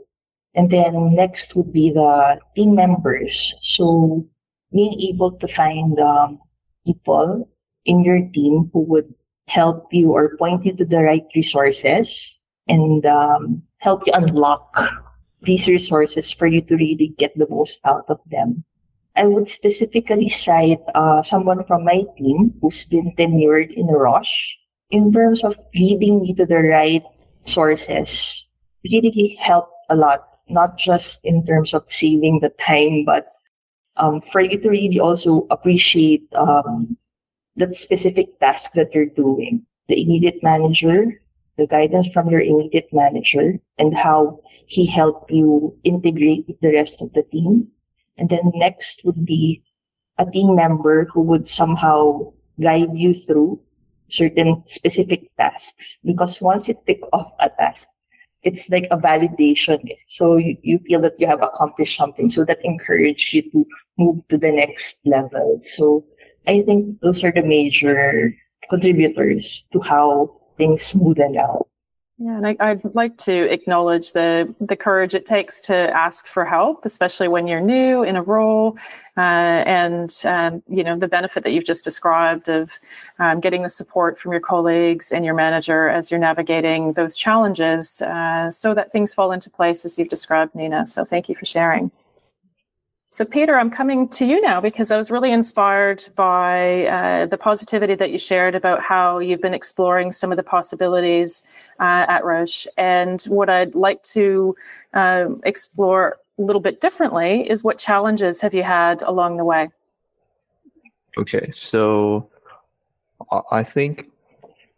And 0.55 0.71
then 0.71 1.15
next 1.15 1.55
would 1.55 1.71
be 1.71 1.91
the 1.91 2.39
team 2.55 2.75
members. 2.75 3.53
So 3.61 4.25
being 4.71 4.99
able 5.13 5.31
to 5.33 5.47
find 5.47 5.99
um, 5.99 6.39
people 6.85 7.49
in 7.85 8.03
your 8.03 8.21
team 8.33 8.69
who 8.73 8.81
would 8.89 9.13
help 9.47 9.93
you 9.93 10.11
or 10.11 10.37
point 10.37 10.65
you 10.65 10.75
to 10.75 10.85
the 10.85 11.03
right 11.03 11.25
resources 11.35 12.37
and 12.67 13.05
um, 13.05 13.61
help 13.77 14.03
you 14.07 14.13
unlock 14.13 14.75
these 15.43 15.67
resources 15.67 16.31
for 16.31 16.47
you 16.47 16.61
to 16.61 16.75
really 16.75 17.13
get 17.17 17.37
the 17.37 17.47
most 17.49 17.79
out 17.85 18.05
of 18.09 18.19
them. 18.31 18.63
I 19.15 19.25
would 19.25 19.47
specifically 19.47 20.29
cite 20.29 20.83
uh, 20.93 21.23
someone 21.23 21.63
from 21.65 21.85
my 21.85 22.03
team 22.17 22.53
who's 22.61 22.83
been 22.83 23.15
tenured 23.17 23.71
in 23.73 23.87
Roche 23.87 24.57
in 24.91 25.11
terms 25.13 25.43
of 25.43 25.55
leading 25.73 26.21
me 26.21 26.33
to 26.35 26.45
the 26.45 26.59
right 26.59 27.03
sources. 27.45 28.47
Really 28.83 29.37
helped 29.41 29.71
a 29.89 29.95
lot, 29.95 30.27
not 30.49 30.77
just 30.77 31.19
in 31.23 31.45
terms 31.45 31.73
of 31.73 31.85
saving 31.89 32.39
the 32.41 32.51
time, 32.59 33.05
but 33.05 33.31
um, 33.95 34.21
for 34.31 34.41
you 34.41 34.59
to 34.59 34.69
really 34.69 34.99
also 34.99 35.47
appreciate 35.49 36.27
um, 36.35 36.97
that 37.55 37.77
specific 37.77 38.37
task 38.39 38.71
that 38.75 38.93
you're 38.93 39.05
doing. 39.05 39.65
The 39.87 40.01
immediate 40.01 40.43
manager, 40.43 41.21
the 41.57 41.67
guidance 41.67 42.07
from 42.09 42.29
your 42.29 42.41
immediate 42.41 42.89
manager, 42.91 43.59
and 43.77 43.95
how 43.95 44.41
he 44.67 44.85
helped 44.85 45.31
you 45.31 45.77
integrate 45.83 46.47
with 46.47 46.59
the 46.59 46.73
rest 46.73 47.01
of 47.01 47.13
the 47.13 47.23
team 47.23 47.71
and 48.17 48.29
then 48.29 48.51
next 48.55 49.03
would 49.03 49.25
be 49.25 49.63
a 50.17 50.25
team 50.25 50.55
member 50.55 51.05
who 51.05 51.21
would 51.21 51.47
somehow 51.47 52.31
guide 52.61 52.95
you 52.95 53.13
through 53.13 53.59
certain 54.09 54.63
specific 54.65 55.35
tasks. 55.37 55.97
Because 56.03 56.39
once 56.39 56.67
you 56.67 56.77
tick 56.85 57.01
off 57.11 57.33
a 57.39 57.49
task, 57.49 57.87
it's 58.43 58.69
like 58.69 58.87
a 58.91 58.97
validation. 58.97 59.79
So 60.07 60.37
you, 60.37 60.57
you 60.61 60.79
feel 60.79 61.01
that 61.01 61.19
you 61.19 61.27
have 61.27 61.41
accomplished 61.41 61.97
something. 61.97 62.29
So 62.29 62.45
that 62.45 62.63
encourages 62.63 63.33
you 63.33 63.51
to 63.51 63.65
move 63.97 64.27
to 64.29 64.37
the 64.37 64.51
next 64.51 64.99
level. 65.05 65.59
So 65.75 66.05
I 66.47 66.61
think 66.61 67.01
those 67.01 67.23
are 67.23 67.31
the 67.31 67.41
major 67.41 68.35
contributors 68.69 69.65
to 69.73 69.81
how 69.81 70.39
things 70.57 70.93
smoothen 70.93 71.37
out. 71.37 71.67
Yeah, 72.17 72.37
and 72.37 72.47
I, 72.61 72.73
would 72.75 72.95
like 72.95 73.17
to 73.19 73.51
acknowledge 73.51 74.13
the 74.13 74.55
the 74.61 74.77
courage 74.77 75.13
it 75.13 75.25
takes 75.25 75.59
to 75.63 75.75
ask 75.75 76.27
for 76.27 76.45
help, 76.45 76.85
especially 76.85 77.27
when 77.27 77.45
you're 77.45 77.59
new 77.59 78.03
in 78.03 78.15
a 78.15 78.23
role, 78.23 78.77
uh, 79.17 79.19
and 79.19 80.09
um, 80.23 80.63
you 80.69 80.81
know 80.81 80.97
the 80.97 81.09
benefit 81.09 81.43
that 81.43 81.51
you've 81.51 81.65
just 81.65 81.83
described 81.83 82.47
of 82.47 82.79
um, 83.19 83.41
getting 83.41 83.63
the 83.63 83.69
support 83.69 84.17
from 84.17 84.31
your 84.31 84.39
colleagues 84.39 85.11
and 85.11 85.25
your 85.25 85.33
manager 85.33 85.89
as 85.89 86.09
you're 86.09 86.19
navigating 86.19 86.93
those 86.93 87.17
challenges, 87.17 88.01
uh, 88.01 88.49
so 88.49 88.73
that 88.73 88.93
things 88.93 89.13
fall 89.13 89.33
into 89.33 89.49
place 89.49 89.83
as 89.83 89.99
you've 89.99 90.07
described, 90.07 90.55
Nina. 90.55 90.87
So 90.87 91.03
thank 91.03 91.27
you 91.27 91.35
for 91.35 91.45
sharing. 91.45 91.91
So, 93.15 93.23
Peter, 93.23 93.57
I'm 93.57 93.69
coming 93.69 94.09
to 94.09 94.25
you 94.25 94.41
now 94.41 94.59
because 94.59 94.91
I 94.91 94.97
was 94.97 95.09
really 95.09 95.31
inspired 95.31 96.03
by 96.17 96.85
uh, 96.87 97.25
the 97.27 97.37
positivity 97.37 97.95
that 97.95 98.11
you 98.11 98.17
shared 98.17 98.55
about 98.55 98.81
how 98.81 99.19
you've 99.19 99.39
been 99.39 99.53
exploring 99.53 100.11
some 100.11 100.33
of 100.33 100.35
the 100.35 100.43
possibilities 100.43 101.41
uh, 101.79 102.05
at 102.09 102.25
Roche. 102.25 102.67
And 102.77 103.21
what 103.23 103.49
I'd 103.49 103.73
like 103.73 104.03
to 104.15 104.53
uh, 104.93 105.27
explore 105.45 106.17
a 106.37 106.41
little 106.41 106.61
bit 106.61 106.81
differently 106.81 107.49
is 107.49 107.63
what 107.63 107.77
challenges 107.77 108.41
have 108.41 108.53
you 108.53 108.63
had 108.63 109.01
along 109.01 109.37
the 109.37 109.45
way? 109.45 109.69
Okay, 111.17 111.49
so 111.53 112.29
I 113.49 113.63
think 113.63 114.11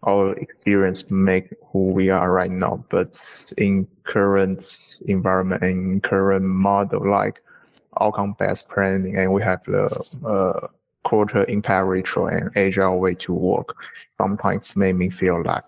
our 0.03 0.34
experience 0.34 1.10
make 1.10 1.51
who 1.72 1.89
we 1.89 2.12
are 2.12 2.32
right 2.32 2.51
now, 2.51 2.86
but 2.91 3.10
in 3.58 3.88
current 4.03 4.63
environment 5.08 5.63
and 5.63 6.03
current 6.03 6.46
model, 6.46 7.10
like 7.10 7.41
outcome-based 8.01 8.69
planning, 8.69 9.17
and 9.17 9.31
we 9.33 9.41
have 9.41 9.63
the 9.65 9.85
uh, 10.25 10.67
quarter 11.03 11.45
impact 11.45 11.87
ratio 11.87 12.27
and 12.27 12.51
agile 12.55 12.99
way 12.99 13.15
to 13.15 13.33
work. 13.33 13.75
Sometimes 14.17 14.75
made 14.75 14.95
me 14.95 15.09
feel 15.09 15.41
like 15.43 15.63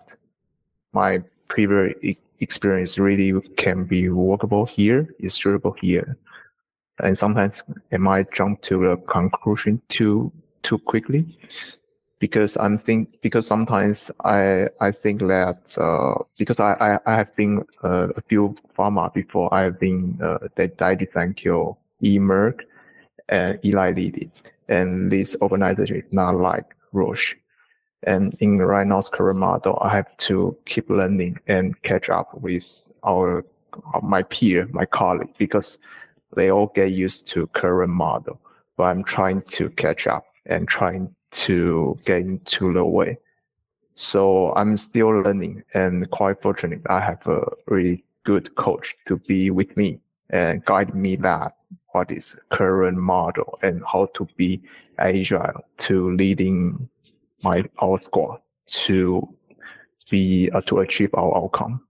my 0.92 1.22
previous 1.48 2.20
experience 2.40 2.98
really 2.98 3.40
can 3.56 3.84
be 3.84 4.08
workable 4.08 4.66
here, 4.66 5.08
is 5.18 5.36
durable 5.38 5.76
here. 5.80 6.16
And 7.02 7.16
sometimes 7.16 7.62
it 7.90 8.00
might 8.00 8.30
jump 8.30 8.60
to 8.62 8.78
the 8.78 8.96
conclusion 9.06 9.80
too 9.88 10.30
too 10.62 10.78
quickly 10.78 11.24
because 12.20 12.56
I'm 12.58 12.76
think 12.76 13.20
because 13.22 13.46
sometimes 13.46 14.10
I 14.24 14.68
I 14.80 14.92
think 14.92 15.20
that 15.22 15.58
uh, 15.78 16.22
because 16.38 16.60
I, 16.60 16.72
I, 16.74 16.98
I 17.06 17.16
have 17.16 17.34
been 17.34 17.64
uh, 17.82 18.08
a 18.14 18.22
few 18.28 18.54
pharma 18.76 19.12
before 19.12 19.52
I 19.52 19.62
have 19.62 19.80
been 19.80 20.18
uh, 20.22 20.48
that 20.56 20.76
Daiichi 20.76 21.10
Sankyo 21.12 21.76
eMerck 22.02 22.60
and 23.28 23.58
Eli 23.64 23.90
Lilly. 23.90 24.30
And 24.68 25.10
this 25.10 25.36
organization 25.40 25.96
is 25.96 26.12
not 26.12 26.36
like 26.36 26.66
Roche. 26.92 27.36
And 28.04 28.34
in 28.40 28.58
right 28.58 28.86
now's 28.86 29.08
current 29.08 29.38
model, 29.38 29.78
I 29.82 29.94
have 29.94 30.16
to 30.28 30.56
keep 30.64 30.88
learning 30.88 31.38
and 31.46 31.80
catch 31.82 32.08
up 32.08 32.32
with 32.34 32.64
our 33.04 33.44
uh, 33.94 34.00
my 34.02 34.22
peer, 34.22 34.66
my 34.72 34.86
colleague, 34.86 35.34
because 35.38 35.78
they 36.34 36.50
all 36.50 36.68
get 36.74 36.92
used 36.92 37.26
to 37.28 37.46
current 37.48 37.92
model. 37.92 38.40
But 38.76 38.84
I'm 38.84 39.04
trying 39.04 39.42
to 39.42 39.68
catch 39.70 40.06
up 40.06 40.24
and 40.46 40.66
trying 40.66 41.14
to 41.32 41.98
get 42.06 42.22
into 42.22 42.72
the 42.72 42.84
way. 42.84 43.18
So 43.94 44.54
I'm 44.54 44.76
still 44.76 45.08
learning 45.08 45.62
and 45.74 46.10
quite 46.10 46.40
fortunate. 46.40 46.80
I 46.88 47.00
have 47.00 47.26
a 47.26 47.44
really 47.66 48.02
good 48.24 48.54
coach 48.54 48.96
to 49.08 49.18
be 49.18 49.50
with 49.50 49.76
me 49.76 50.00
and 50.30 50.64
guide 50.64 50.94
me 50.94 51.16
that 51.16 51.56
what 51.92 52.10
is 52.10 52.36
current 52.50 52.96
model 52.96 53.58
and 53.62 53.82
how 53.90 54.08
to 54.14 54.26
be 54.36 54.60
agile 54.98 55.64
to 55.78 56.12
leading 56.12 56.88
my 57.42 57.64
our 57.80 58.00
squad 58.00 58.40
to 58.66 59.28
be 60.10 60.50
uh, 60.52 60.60
to 60.60 60.80
achieve 60.80 61.10
our 61.14 61.36
outcome. 61.36 61.80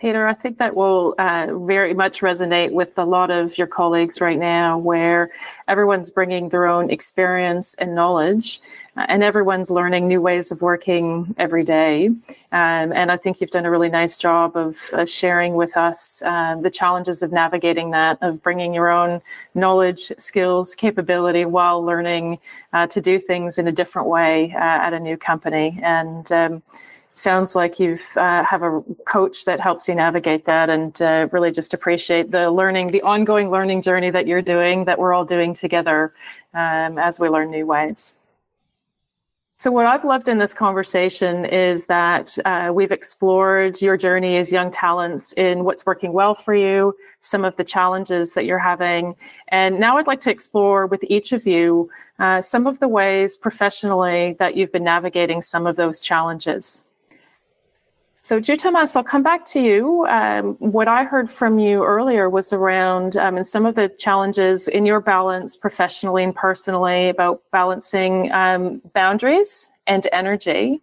Peter, 0.00 0.26
I 0.26 0.34
think 0.34 0.58
that 0.58 0.74
will 0.74 1.14
uh, 1.18 1.46
very 1.56 1.94
much 1.94 2.20
resonate 2.20 2.72
with 2.72 2.98
a 2.98 3.04
lot 3.04 3.30
of 3.30 3.56
your 3.56 3.68
colleagues 3.68 4.20
right 4.20 4.38
now, 4.38 4.76
where 4.76 5.30
everyone's 5.68 6.10
bringing 6.10 6.48
their 6.48 6.66
own 6.66 6.90
experience 6.90 7.74
and 7.74 7.94
knowledge, 7.94 8.60
uh, 8.96 9.06
and 9.08 9.22
everyone's 9.22 9.70
learning 9.70 10.08
new 10.08 10.20
ways 10.20 10.50
of 10.50 10.60
working 10.62 11.32
every 11.38 11.62
day. 11.62 12.06
Um, 12.06 12.92
and 12.92 13.12
I 13.12 13.16
think 13.16 13.40
you've 13.40 13.50
done 13.50 13.66
a 13.66 13.70
really 13.70 13.88
nice 13.88 14.18
job 14.18 14.56
of 14.56 14.76
uh, 14.92 15.04
sharing 15.04 15.54
with 15.54 15.76
us 15.76 16.20
uh, 16.22 16.56
the 16.56 16.70
challenges 16.70 17.22
of 17.22 17.30
navigating 17.30 17.92
that, 17.92 18.18
of 18.20 18.42
bringing 18.42 18.74
your 18.74 18.90
own 18.90 19.22
knowledge, 19.54 20.10
skills, 20.18 20.74
capability 20.74 21.44
while 21.44 21.80
learning 21.84 22.40
uh, 22.72 22.88
to 22.88 23.00
do 23.00 23.20
things 23.20 23.58
in 23.58 23.68
a 23.68 23.72
different 23.72 24.08
way 24.08 24.52
uh, 24.56 24.58
at 24.58 24.92
a 24.92 24.98
new 24.98 25.16
company. 25.16 25.78
And 25.82 26.30
um, 26.32 26.62
sounds 27.14 27.54
like 27.54 27.78
you've 27.78 28.16
uh, 28.16 28.44
have 28.44 28.62
a 28.62 28.82
coach 29.06 29.44
that 29.44 29.60
helps 29.60 29.88
you 29.88 29.94
navigate 29.94 30.44
that 30.44 30.68
and 30.68 31.00
uh, 31.00 31.28
really 31.30 31.50
just 31.50 31.72
appreciate 31.72 32.30
the 32.32 32.50
learning 32.50 32.90
the 32.90 33.02
ongoing 33.02 33.50
learning 33.50 33.82
journey 33.82 34.10
that 34.10 34.26
you're 34.26 34.42
doing 34.42 34.84
that 34.84 34.98
we're 34.98 35.14
all 35.14 35.24
doing 35.24 35.54
together 35.54 36.12
um, 36.54 36.98
as 36.98 37.20
we 37.20 37.28
learn 37.28 37.50
new 37.50 37.66
ways. 37.66 38.14
So 39.56 39.70
what 39.70 39.86
i've 39.86 40.04
loved 40.04 40.28
in 40.28 40.38
this 40.38 40.52
conversation 40.52 41.44
is 41.44 41.86
that 41.86 42.36
uh, 42.44 42.72
we've 42.74 42.90
explored 42.90 43.80
your 43.80 43.96
journey 43.96 44.36
as 44.36 44.52
young 44.52 44.70
talents 44.70 45.32
in 45.34 45.64
what's 45.64 45.86
working 45.86 46.12
well 46.12 46.34
for 46.34 46.54
you 46.54 46.94
some 47.20 47.44
of 47.44 47.56
the 47.56 47.64
challenges 47.64 48.34
that 48.34 48.44
you're 48.44 48.58
having 48.58 49.14
and 49.48 49.78
now 49.78 49.96
i'd 49.96 50.08
like 50.08 50.20
to 50.20 50.30
explore 50.30 50.86
with 50.86 51.04
each 51.04 51.32
of 51.32 51.46
you 51.46 51.88
uh, 52.18 52.42
some 52.42 52.66
of 52.66 52.80
the 52.80 52.88
ways 52.88 53.36
professionally 53.36 54.34
that 54.38 54.56
you've 54.56 54.72
been 54.72 54.84
navigating 54.84 55.40
some 55.40 55.66
of 55.66 55.76
those 55.76 56.00
challenges 56.00 56.82
so, 58.24 58.40
Jutamas, 58.40 58.96
I'll 58.96 59.04
come 59.04 59.22
back 59.22 59.44
to 59.48 59.60
you. 59.60 60.06
Um, 60.06 60.54
what 60.54 60.88
I 60.88 61.04
heard 61.04 61.30
from 61.30 61.58
you 61.58 61.84
earlier 61.84 62.30
was 62.30 62.54
around 62.54 63.18
um, 63.18 63.36
and 63.36 63.46
some 63.46 63.66
of 63.66 63.74
the 63.74 63.90
challenges 63.90 64.66
in 64.66 64.86
your 64.86 65.00
balance 65.00 65.58
professionally 65.58 66.24
and 66.24 66.34
personally 66.34 67.10
about 67.10 67.42
balancing 67.52 68.32
um, 68.32 68.80
boundaries 68.94 69.68
and 69.86 70.08
energy. 70.10 70.80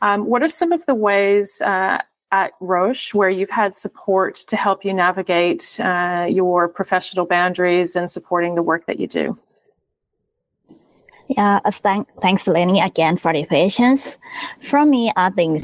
Um, 0.00 0.24
what 0.24 0.42
are 0.42 0.48
some 0.48 0.72
of 0.72 0.86
the 0.86 0.94
ways 0.94 1.60
uh, 1.60 2.00
at 2.32 2.52
Roche 2.58 3.12
where 3.12 3.28
you've 3.28 3.50
had 3.50 3.76
support 3.76 4.36
to 4.46 4.56
help 4.56 4.82
you 4.82 4.94
navigate 4.94 5.78
uh, 5.80 6.26
your 6.26 6.68
professional 6.68 7.26
boundaries 7.26 7.96
and 7.96 8.10
supporting 8.10 8.54
the 8.54 8.62
work 8.62 8.86
that 8.86 8.98
you 8.98 9.06
do? 9.06 9.38
Yeah, 11.28 11.60
thank, 11.68 12.08
thanks, 12.22 12.48
Lenny, 12.48 12.80
again 12.80 13.18
for 13.18 13.34
the 13.34 13.44
patience. 13.44 14.16
From 14.62 14.88
me, 14.88 15.12
I 15.14 15.28
think 15.28 15.60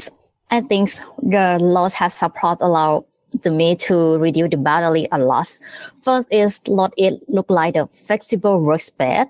I 0.51 0.61
think 0.61 0.91
the 1.21 1.57
laws 1.59 1.93
has 1.93 2.13
support 2.13 2.59
allow 2.61 3.05
to 3.41 3.51
me 3.51 3.75
to 3.75 4.17
reduce 4.17 4.49
the 4.51 4.57
boundary 4.57 5.07
a 5.11 5.17
lot. 5.17 5.57
First 6.01 6.27
is 6.31 6.59
let 6.67 6.93
it 6.97 7.21
look 7.27 7.49
like 7.49 7.73
the 7.73 7.87
flexible 7.87 8.61
workspace. 8.61 9.29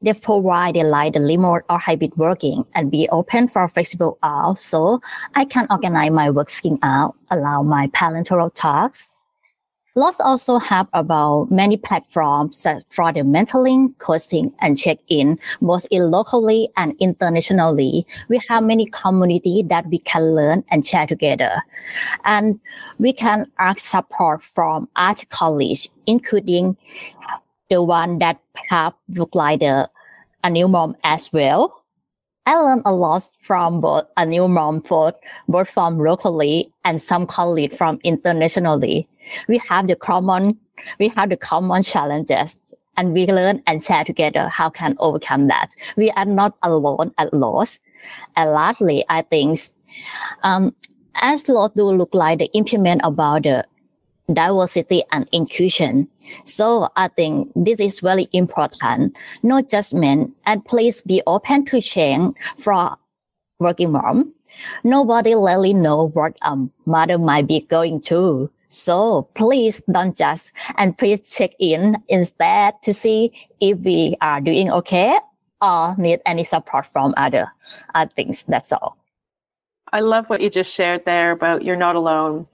They 0.00 0.14
provide 0.14 0.76
the 0.76 0.84
like 0.84 1.14
the 1.14 1.20
remote 1.20 1.62
or 1.68 1.78
hybrid 1.78 2.16
working 2.16 2.64
and 2.74 2.90
be 2.90 3.08
open 3.10 3.48
for 3.48 3.66
flexible 3.66 4.16
hours. 4.22 4.60
So 4.60 5.00
I 5.34 5.44
can 5.44 5.66
organize 5.70 6.12
my 6.12 6.30
work 6.30 6.48
working 6.48 6.78
out, 6.82 7.16
allow 7.30 7.62
my 7.62 7.90
parental 7.92 8.48
talks 8.50 9.17
Lots 9.94 10.20
also 10.20 10.58
have 10.58 10.86
about 10.92 11.50
many 11.50 11.76
platforms 11.76 12.66
for 12.90 13.12
the 13.12 13.20
mentoring, 13.20 13.98
coaching, 13.98 14.52
and 14.60 14.78
check-in, 14.78 15.38
both 15.60 15.86
in 15.90 16.10
locally 16.10 16.68
and 16.76 16.94
internationally. 17.00 18.06
We 18.28 18.40
have 18.48 18.62
many 18.62 18.86
community 18.86 19.64
that 19.64 19.86
we 19.88 19.98
can 19.98 20.34
learn 20.34 20.64
and 20.70 20.86
share 20.86 21.06
together. 21.06 21.62
And 22.24 22.60
we 22.98 23.12
can 23.12 23.50
ask 23.58 23.78
support 23.78 24.42
from 24.42 24.88
art 24.94 25.24
college, 25.30 25.88
including 26.06 26.76
the 27.68 27.82
one 27.82 28.18
that 28.18 28.40
have 28.68 28.94
look 29.08 29.34
like 29.34 29.60
the 29.60 29.90
a 30.44 30.50
new 30.50 30.68
mom 30.68 30.96
as 31.02 31.32
well. 31.32 31.84
I 32.48 32.54
learned 32.54 32.80
a 32.86 32.94
lot 32.94 33.30
from 33.40 33.82
both 33.82 34.06
a 34.16 34.24
new 34.24 34.48
mom 34.48 34.78
both, 34.78 35.16
both 35.48 35.68
from 35.68 35.98
locally 35.98 36.72
and 36.82 36.98
some 36.98 37.26
colleagues 37.26 37.76
from 37.76 37.98
internationally. 38.04 39.06
We 39.48 39.58
have 39.68 39.86
the 39.86 39.94
common 39.94 40.58
we 40.98 41.08
have 41.08 41.28
the 41.28 41.36
common 41.36 41.82
challenges 41.82 42.56
and 42.96 43.12
we 43.12 43.26
learn 43.26 43.62
and 43.66 43.84
share 43.84 44.02
together 44.02 44.48
how 44.48 44.70
can 44.70 44.96
overcome 44.98 45.48
that. 45.48 45.74
We 45.96 46.10
are 46.12 46.24
not 46.24 46.56
alone 46.62 47.12
at 47.18 47.34
loss. 47.34 47.78
And 48.34 48.52
lastly, 48.52 49.04
I 49.10 49.20
think 49.22 49.58
um, 50.42 50.74
as 51.16 51.50
law 51.50 51.68
do 51.68 51.90
look 51.90 52.14
like 52.14 52.38
the 52.38 52.46
implement 52.54 53.02
about 53.04 53.42
the 53.42 53.66
diversity 54.32 55.02
and 55.12 55.28
inclusion. 55.32 56.08
So 56.44 56.88
I 56.96 57.08
think 57.08 57.50
this 57.56 57.80
is 57.80 58.00
very 58.00 58.28
important. 58.32 59.16
No 59.42 59.62
judgment 59.62 60.34
and 60.46 60.64
please 60.64 61.02
be 61.02 61.22
open 61.26 61.64
to 61.66 61.80
change 61.80 62.36
for 62.58 62.96
working 63.58 63.92
mom. 63.92 64.34
Nobody 64.84 65.34
really 65.34 65.74
know 65.74 66.08
what 66.08 66.36
a 66.42 66.56
mother 66.86 67.18
might 67.18 67.46
be 67.46 67.60
going 67.62 68.00
through. 68.00 68.50
So 68.68 69.28
please 69.34 69.80
don't 69.90 70.16
judge 70.16 70.52
and 70.76 70.96
please 70.96 71.28
check 71.30 71.52
in 71.58 72.02
instead 72.08 72.74
to 72.82 72.92
see 72.92 73.32
if 73.60 73.78
we 73.78 74.16
are 74.20 74.40
doing 74.40 74.70
okay 74.70 75.18
or 75.62 75.96
need 75.96 76.20
any 76.26 76.44
support 76.44 76.86
from 76.86 77.14
other. 77.16 77.50
I 77.94 78.06
think 78.06 78.36
that's 78.46 78.72
all. 78.72 78.98
I 79.90 80.00
love 80.00 80.28
what 80.28 80.42
you 80.42 80.50
just 80.50 80.72
shared 80.74 81.06
there 81.06 81.32
about 81.32 81.64
you're 81.64 81.76
not 81.76 81.96
alone 81.96 82.46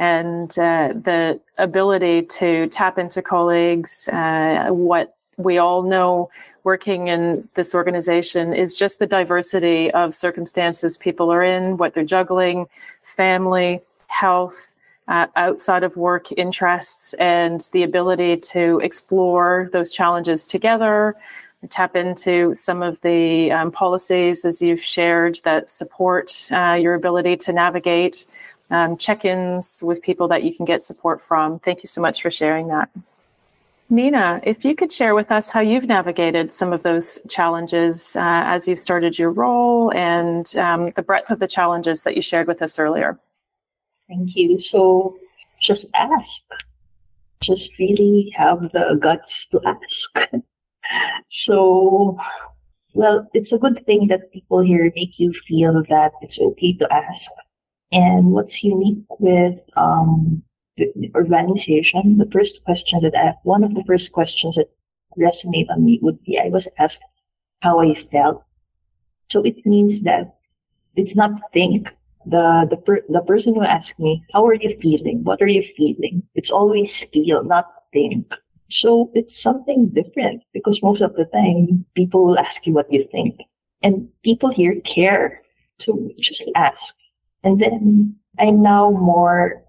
and 0.00 0.58
uh, 0.58 0.94
the 0.94 1.38
ability 1.58 2.22
to 2.22 2.66
tap 2.68 2.98
into 2.98 3.20
colleagues, 3.20 4.08
uh, 4.08 4.68
what 4.70 5.14
we 5.36 5.58
all 5.58 5.82
know 5.82 6.30
working 6.64 7.08
in 7.08 7.46
this 7.54 7.74
organization 7.74 8.54
is 8.54 8.74
just 8.74 8.98
the 8.98 9.06
diversity 9.06 9.90
of 9.90 10.14
circumstances 10.14 10.96
people 10.96 11.30
are 11.30 11.42
in, 11.42 11.76
what 11.76 11.92
they're 11.92 12.02
juggling, 12.02 12.66
family, 13.04 13.82
health, 14.06 14.74
uh, 15.06 15.26
outside 15.36 15.82
of 15.82 15.98
work 15.98 16.32
interests, 16.32 17.12
and 17.14 17.68
the 17.72 17.82
ability 17.82 18.38
to 18.38 18.80
explore 18.80 19.68
those 19.74 19.92
challenges 19.92 20.46
together, 20.46 21.14
tap 21.68 21.94
into 21.94 22.54
some 22.54 22.82
of 22.82 23.02
the 23.02 23.52
um, 23.52 23.70
policies 23.70 24.46
as 24.46 24.62
you've 24.62 24.82
shared 24.82 25.38
that 25.44 25.68
support 25.68 26.48
uh, 26.52 26.72
your 26.72 26.94
ability 26.94 27.36
to 27.36 27.52
navigate 27.52 28.24
um, 28.70 28.96
check 28.96 29.24
ins 29.24 29.82
with 29.82 30.02
people 30.02 30.28
that 30.28 30.42
you 30.44 30.54
can 30.54 30.64
get 30.64 30.82
support 30.82 31.20
from. 31.20 31.58
Thank 31.58 31.82
you 31.82 31.86
so 31.86 32.00
much 32.00 32.22
for 32.22 32.30
sharing 32.30 32.68
that. 32.68 32.88
Nina, 33.92 34.40
if 34.44 34.64
you 34.64 34.76
could 34.76 34.92
share 34.92 35.16
with 35.16 35.32
us 35.32 35.50
how 35.50 35.58
you've 35.58 35.86
navigated 35.86 36.54
some 36.54 36.72
of 36.72 36.84
those 36.84 37.18
challenges 37.28 38.14
uh, 38.14 38.42
as 38.46 38.68
you've 38.68 38.78
started 38.78 39.18
your 39.18 39.32
role 39.32 39.92
and 39.92 40.54
um, 40.56 40.92
the 40.94 41.02
breadth 41.02 41.30
of 41.32 41.40
the 41.40 41.48
challenges 41.48 42.04
that 42.04 42.14
you 42.14 42.22
shared 42.22 42.46
with 42.46 42.62
us 42.62 42.78
earlier. 42.78 43.18
Thank 44.08 44.36
you. 44.36 44.60
So 44.60 45.18
just 45.60 45.86
ask. 45.94 46.42
Just 47.42 47.70
really 47.80 48.32
have 48.36 48.60
the 48.72 48.96
guts 49.00 49.46
to 49.48 49.60
ask. 49.66 50.32
so, 51.30 52.16
well, 52.92 53.28
it's 53.34 53.52
a 53.52 53.58
good 53.58 53.84
thing 53.86 54.06
that 54.06 54.30
people 54.32 54.60
here 54.60 54.92
make 54.94 55.18
you 55.18 55.32
feel 55.48 55.82
that 55.88 56.12
it's 56.22 56.38
okay 56.38 56.74
to 56.74 56.92
ask 56.92 57.26
and 57.92 58.32
what's 58.32 58.62
unique 58.62 59.04
with 59.18 59.58
um, 59.76 60.42
the 60.76 61.10
organization, 61.14 62.18
the 62.18 62.28
first 62.30 62.62
question 62.64 63.00
that 63.02 63.14
I, 63.14 63.34
one 63.42 63.64
of 63.64 63.74
the 63.74 63.84
first 63.84 64.12
questions 64.12 64.56
that 64.56 64.70
resonate 65.18 65.70
on 65.70 65.84
me 65.84 65.98
would 66.02 66.22
be, 66.22 66.38
I 66.38 66.48
was 66.48 66.68
asked 66.78 67.02
how 67.62 67.80
I 67.80 67.94
felt. 68.10 68.44
So 69.30 69.42
it 69.42 69.64
means 69.66 70.02
that 70.02 70.36
it's 70.96 71.16
not 71.16 71.32
think. 71.52 71.88
The, 72.26 72.66
the, 72.68 72.76
per, 72.76 73.00
the 73.08 73.22
person 73.22 73.54
who 73.54 73.62
asked 73.62 73.98
me, 73.98 74.22
how 74.34 74.46
are 74.46 74.54
you 74.54 74.76
feeling? 74.80 75.24
What 75.24 75.40
are 75.40 75.48
you 75.48 75.64
feeling? 75.74 76.22
It's 76.34 76.50
always 76.50 76.94
feel, 77.12 77.42
not 77.44 77.66
think. 77.94 78.30
So 78.68 79.10
it's 79.14 79.40
something 79.40 79.88
different 79.88 80.42
because 80.52 80.82
most 80.82 81.00
of 81.00 81.14
the 81.16 81.24
time 81.24 81.86
people 81.94 82.26
will 82.26 82.38
ask 82.38 82.66
you 82.66 82.74
what 82.74 82.92
you 82.92 83.08
think 83.10 83.40
and 83.82 84.08
people 84.22 84.52
here 84.52 84.80
care. 84.82 85.42
So 85.80 86.10
just 86.20 86.44
ask. 86.54 86.94
And 87.42 87.60
then 87.60 88.16
I'm 88.38 88.62
now 88.62 88.90
more 88.90 89.62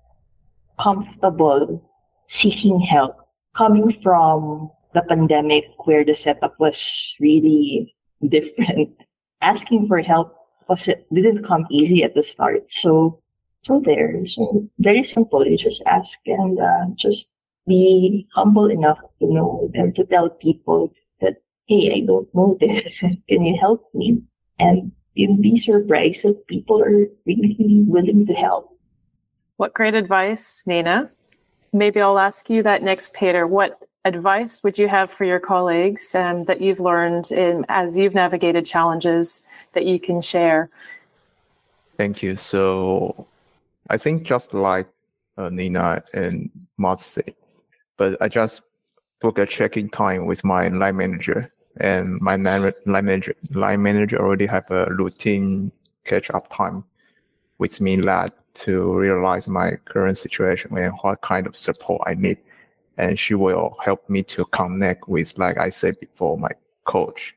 comfortable 0.79 1.84
seeking 2.27 2.79
help 2.79 3.17
coming 3.55 3.97
from 4.01 4.71
the 4.93 5.01
pandemic 5.03 5.65
where 5.86 6.03
the 6.03 6.15
setup 6.15 6.60
was 6.60 7.13
really 7.19 7.93
different. 8.27 8.89
Asking 9.41 9.88
for 9.88 10.01
help 10.01 10.36
was 10.67 10.88
it 10.88 11.05
didn't 11.13 11.45
come 11.45 11.65
easy 11.71 12.03
at 12.03 12.13
the 12.13 12.23
start. 12.23 12.71
So 12.71 13.21
so 13.63 13.81
there. 13.84 14.25
So 14.25 14.67
very 14.79 15.03
simple. 15.03 15.45
You 15.45 15.57
just 15.57 15.81
ask 15.86 16.17
and 16.25 16.60
uh, 16.60 16.86
just 16.97 17.29
be 17.67 18.27
humble 18.34 18.69
enough 18.69 18.99
to 19.19 19.34
know 19.34 19.69
and 19.73 19.95
to 19.95 20.05
tell 20.05 20.29
people 20.29 20.93
that, 21.21 21.36
hey, 21.67 21.93
I 21.95 22.05
don't 22.05 22.27
know 22.34 22.57
this. 22.60 22.99
Can 23.29 23.45
you 23.45 23.57
help 23.60 23.88
me? 23.93 24.21
And 24.60 24.91
you'll 25.13 25.38
be 25.38 25.58
surprised 25.58 26.24
that 26.24 26.47
people 26.47 26.82
are 26.82 27.06
really 27.26 27.84
willing 27.88 28.26
to 28.26 28.34
help. 28.34 28.78
What 29.58 29.74
great 29.74 29.93
advice, 29.93 30.63
Nina. 30.65 31.12
Maybe 31.74 32.02
I'll 32.02 32.19
ask 32.19 32.50
you 32.50 32.63
that 32.63 32.84
next, 32.84 33.13
Peter. 33.13 33.47
What 33.47 33.86
advice 34.04 34.63
would 34.63 34.78
you 34.78 34.88
have 34.88 35.12
for 35.12 35.26
your 35.26 35.39
colleagues 35.39 36.15
um, 36.15 36.45
that 36.45 36.62
you've 36.62 36.80
learned 36.80 37.32
in, 37.32 37.65
as 37.69 37.97
you've 37.97 38.15
navigated 38.15 38.65
challenges 38.65 39.41
that 39.74 39.86
you 39.86 40.00
can 40.00 40.21
share? 40.21 40.69
Thank 41.97 42.24
you. 42.24 42.36
So 42.38 43.28
I 43.89 43.97
think 43.97 44.24
just 44.24 44.54
like 44.54 44.88
uh, 45.38 45.50
Nina 45.50 46.04
and 46.13 46.50
Matt 46.78 47.00
said, 47.00 47.36
but 47.97 48.19
I 48.21 48.28
just 48.28 48.63
book 49.19 49.38
a 49.38 49.45
check-in 49.45 49.89
time 49.89 50.26
with 50.26 50.43
my 50.43 50.67
line 50.69 50.97
manager 50.97 51.54
and 51.77 52.19
my 52.21 52.36
line 52.36 52.73
manager, 52.86 53.36
line 53.51 53.81
manager 53.81 54.19
already 54.19 54.45
have 54.45 54.69
a 54.71 54.86
routine 54.93 55.71
catch-up 56.03 56.51
time 56.51 56.84
with 57.57 57.79
me 57.79 57.95
that 57.97 58.34
to 58.53 58.93
realize 58.93 59.47
my 59.47 59.75
current 59.86 60.17
situation 60.17 60.77
and 60.77 60.93
what 61.01 61.21
kind 61.21 61.47
of 61.47 61.55
support 61.55 62.01
I 62.05 62.15
need. 62.15 62.38
And 62.97 63.17
she 63.17 63.34
will 63.36 63.77
help 63.84 64.10
me 64.10 64.23
to 64.23 64.45
connect 64.45 65.07
with, 65.07 65.38
like 65.38 65.57
I 65.57 65.69
said 65.69 65.99
before, 65.99 66.38
my 66.38 66.51
coach 66.84 67.36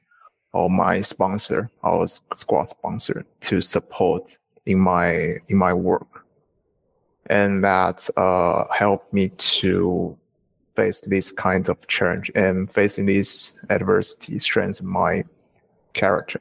or 0.53 0.69
my 0.69 1.01
sponsor, 1.01 1.71
our 1.83 2.07
squad 2.07 2.69
sponsor, 2.69 3.25
to 3.43 3.61
support 3.61 4.37
in 4.67 4.79
my 4.79 5.37
in 5.49 5.57
my 5.57 5.73
work, 5.73 6.27
and 7.27 7.63
that 7.63 8.09
uh, 8.17 8.65
helped 8.73 9.13
me 9.13 9.29
to 9.29 10.17
face 10.75 11.01
this 11.03 11.31
kind 11.33 11.69
of 11.69 11.87
challenge 11.87 12.31
and 12.35 12.71
facing 12.73 13.07
this 13.07 13.53
adversity 13.71 14.39
strengthen 14.39 14.87
my 14.87 15.25
character 15.93 16.41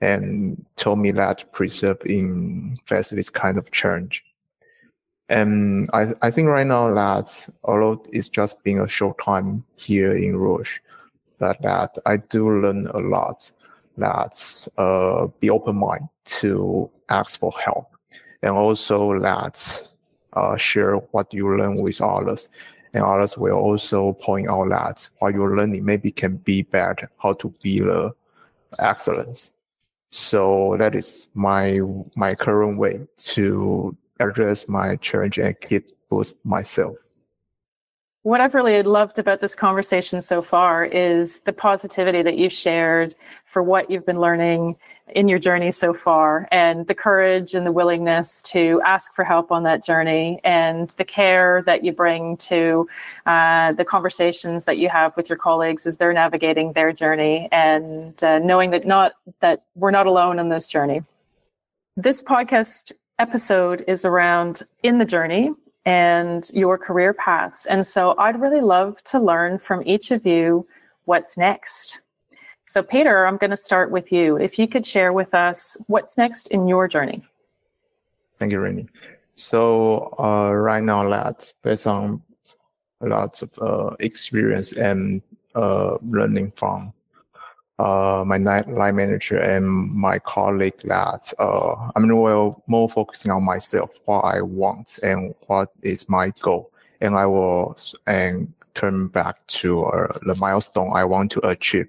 and 0.00 0.64
told 0.76 0.98
me 0.98 1.10
that 1.10 1.52
preserve 1.52 1.98
in 2.06 2.78
face 2.86 3.10
this 3.10 3.30
kind 3.30 3.58
of 3.58 3.70
challenge 3.72 4.24
and 5.28 5.90
I, 5.92 6.14
I 6.22 6.30
think 6.30 6.48
right 6.48 6.66
now 6.66 6.92
that 6.94 7.48
although 7.64 8.02
it's 8.12 8.28
just 8.28 8.62
been 8.64 8.80
a 8.80 8.88
short 8.88 9.22
time 9.22 9.64
here 9.76 10.16
in 10.16 10.36
Roche, 10.36 10.80
but 11.38 11.60
that 11.62 11.98
I 12.06 12.16
do 12.16 12.50
learn 12.50 12.86
a 12.88 12.98
lot. 12.98 13.50
That 13.98 14.68
uh, 14.78 15.26
be 15.40 15.50
open 15.50 15.76
mind 15.76 16.08
to 16.40 16.88
ask 17.08 17.38
for 17.38 17.52
help, 17.64 17.88
and 18.42 18.52
also 18.52 19.18
that 19.20 19.90
uh, 20.34 20.56
share 20.56 20.94
what 20.96 21.34
you 21.34 21.56
learn 21.56 21.76
with 21.76 22.00
others, 22.00 22.48
and 22.98 23.06
others 23.06 23.38
will 23.38 23.56
also 23.56 24.12
point 24.14 24.48
out 24.50 24.68
that 24.68 25.08
what 25.18 25.34
you're 25.34 25.56
learning 25.56 25.84
maybe 25.84 26.10
can 26.10 26.36
be 26.36 26.62
better, 26.62 27.10
how 27.18 27.32
to 27.34 27.54
be 27.62 27.80
the 27.80 28.12
excellence. 28.78 29.52
So 30.10 30.76
that 30.78 30.94
is 30.94 31.28
my 31.34 31.80
my 32.16 32.34
current 32.34 32.78
way 32.78 33.06
to 33.34 33.96
address 34.20 34.68
my 34.68 34.96
challenge 34.96 35.38
and 35.38 35.58
keep 35.60 35.90
boost 36.08 36.44
myself. 36.44 36.96
What 38.22 38.40
I've 38.40 38.54
really 38.54 38.82
loved 38.82 39.18
about 39.18 39.40
this 39.40 39.54
conversation 39.54 40.20
so 40.20 40.42
far 40.42 40.84
is 40.84 41.40
the 41.40 41.52
positivity 41.52 42.22
that 42.22 42.36
you've 42.36 42.52
shared 42.52 43.14
for 43.46 43.62
what 43.62 43.90
you've 43.90 44.04
been 44.04 44.20
learning 44.20 44.76
in 45.14 45.28
your 45.28 45.38
journey 45.38 45.70
so 45.70 45.92
far, 45.92 46.48
and 46.50 46.86
the 46.86 46.94
courage 46.94 47.54
and 47.54 47.66
the 47.66 47.72
willingness 47.72 48.42
to 48.42 48.80
ask 48.84 49.14
for 49.14 49.24
help 49.24 49.50
on 49.50 49.62
that 49.64 49.84
journey, 49.84 50.40
and 50.44 50.90
the 50.90 51.04
care 51.04 51.62
that 51.66 51.84
you 51.84 51.92
bring 51.92 52.36
to 52.36 52.88
uh, 53.26 53.72
the 53.72 53.84
conversations 53.84 54.64
that 54.64 54.78
you 54.78 54.88
have 54.88 55.16
with 55.16 55.28
your 55.28 55.38
colleagues 55.38 55.86
as 55.86 55.96
they're 55.96 56.12
navigating 56.12 56.72
their 56.72 56.92
journey, 56.92 57.48
and 57.52 58.22
uh, 58.22 58.38
knowing 58.38 58.70
that 58.70 58.86
not 58.86 59.12
that 59.40 59.64
we're 59.74 59.90
not 59.90 60.06
alone 60.06 60.38
in 60.38 60.48
this 60.48 60.66
journey. 60.66 61.02
This 61.96 62.22
podcast 62.22 62.92
episode 63.18 63.84
is 63.88 64.04
around 64.04 64.62
in 64.82 64.98
the 64.98 65.04
journey 65.04 65.50
and 65.84 66.50
your 66.52 66.78
career 66.78 67.12
paths. 67.12 67.66
And 67.66 67.86
so 67.86 68.14
I'd 68.18 68.40
really 68.40 68.60
love 68.60 69.02
to 69.04 69.18
learn 69.18 69.58
from 69.58 69.82
each 69.86 70.10
of 70.10 70.26
you 70.26 70.66
what's 71.06 71.38
next. 71.38 72.02
So, 72.68 72.82
Peter, 72.82 73.26
I'm 73.26 73.38
going 73.38 73.50
to 73.50 73.56
start 73.56 73.90
with 73.90 74.12
you. 74.12 74.36
If 74.36 74.58
you 74.58 74.68
could 74.68 74.84
share 74.84 75.14
with 75.14 75.32
us 75.32 75.76
what's 75.86 76.18
next 76.18 76.48
in 76.48 76.68
your 76.68 76.86
journey. 76.86 77.22
Thank 78.38 78.52
you, 78.52 78.60
Rennie. 78.60 78.88
So, 79.36 80.14
uh, 80.18 80.52
right 80.52 80.82
now, 80.82 81.08
that's 81.08 81.52
based 81.52 81.86
on 81.86 82.22
lots 83.00 83.40
of 83.40 83.58
uh, 83.58 83.96
experience 84.00 84.72
and 84.72 85.22
uh, 85.54 85.96
learning 86.02 86.52
from 86.56 86.92
uh, 87.78 88.24
my 88.26 88.36
line 88.36 88.96
manager 88.96 89.38
and 89.38 89.66
my 89.68 90.18
colleague 90.18 90.78
that 90.84 91.32
uh, 91.38 91.90
I'm 91.96 92.14
well 92.14 92.62
more 92.66 92.88
focusing 92.88 93.30
on 93.30 93.44
myself, 93.44 93.90
what 94.04 94.22
I 94.22 94.42
want 94.42 94.98
and 95.02 95.34
what 95.46 95.70
is 95.82 96.08
my 96.08 96.32
goal, 96.42 96.70
and 97.00 97.14
I 97.14 97.24
will 97.24 97.76
and 98.06 98.52
turn 98.74 99.08
back 99.08 99.46
to 99.46 99.84
uh, 99.84 100.18
the 100.26 100.34
milestone 100.34 100.92
I 100.94 101.04
want 101.04 101.30
to 101.32 101.46
achieve 101.46 101.88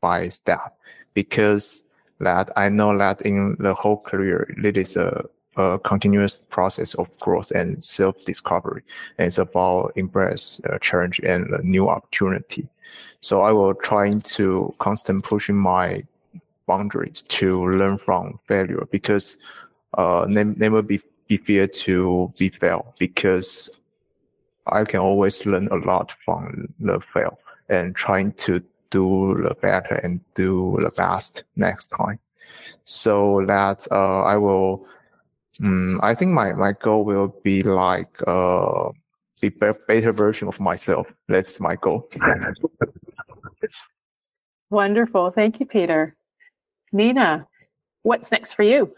by 0.00 0.28
step, 0.28 0.76
because 1.14 1.82
that 2.18 2.50
I 2.56 2.68
know 2.68 2.96
that 2.98 3.22
in 3.22 3.56
the 3.58 3.74
whole 3.74 3.98
career 3.98 4.54
it 4.62 4.76
is 4.76 4.96
a, 4.96 5.24
a 5.56 5.78
continuous 5.78 6.38
process 6.50 6.94
of 6.94 7.06
growth 7.18 7.50
and 7.50 7.82
self 7.82 8.20
discovery, 8.24 8.82
and 9.18 9.26
it's 9.26 9.38
about 9.38 9.92
embrace 9.96 10.60
a 10.64 10.78
challenge 10.78 11.20
and 11.20 11.48
new 11.62 11.88
opportunity. 11.88 12.68
So 13.20 13.42
I 13.42 13.52
will 13.52 13.74
try 13.74 14.12
to 14.18 14.74
constant 14.78 15.24
pushing 15.24 15.56
my 15.56 16.02
boundaries 16.66 17.22
to 17.22 17.66
learn 17.70 17.98
from 17.98 18.38
failure 18.46 18.86
because 18.90 19.36
uh, 19.98 20.24
never 20.28 20.82
be, 20.82 21.00
be 21.26 21.36
fear 21.36 21.66
to 21.66 22.32
be 22.38 22.48
fail 22.48 22.94
because 22.98 23.68
I 24.66 24.84
can 24.84 25.00
always 25.00 25.46
learn 25.46 25.68
a 25.68 25.76
lot 25.76 26.12
from 26.24 26.72
the 26.78 27.00
fail 27.12 27.38
and 27.68 27.94
trying 27.94 28.32
to 28.44 28.62
do 28.90 29.40
the 29.42 29.54
better 29.54 29.94
and 29.96 30.20
do 30.34 30.78
the 30.82 30.90
best 30.90 31.44
next 31.56 31.88
time. 31.88 32.18
So 32.84 33.44
that 33.46 33.86
uh, 33.90 34.22
I 34.22 34.36
will, 34.36 34.86
um, 35.62 36.00
I 36.02 36.14
think 36.14 36.32
my, 36.32 36.52
my 36.52 36.72
goal 36.72 37.04
will 37.04 37.34
be 37.42 37.62
like 37.62 38.10
uh, 38.26 38.90
the 39.40 39.50
better 39.50 40.12
version 40.12 40.48
of 40.48 40.58
myself. 40.60 41.12
That's 41.28 41.60
my 41.60 41.76
goal. 41.76 42.08
Wonderful. 44.70 45.30
Thank 45.30 45.60
you, 45.60 45.66
Peter. 45.66 46.16
Nina, 46.92 47.46
what's 48.02 48.30
next 48.30 48.54
for 48.54 48.62
you? 48.62 48.94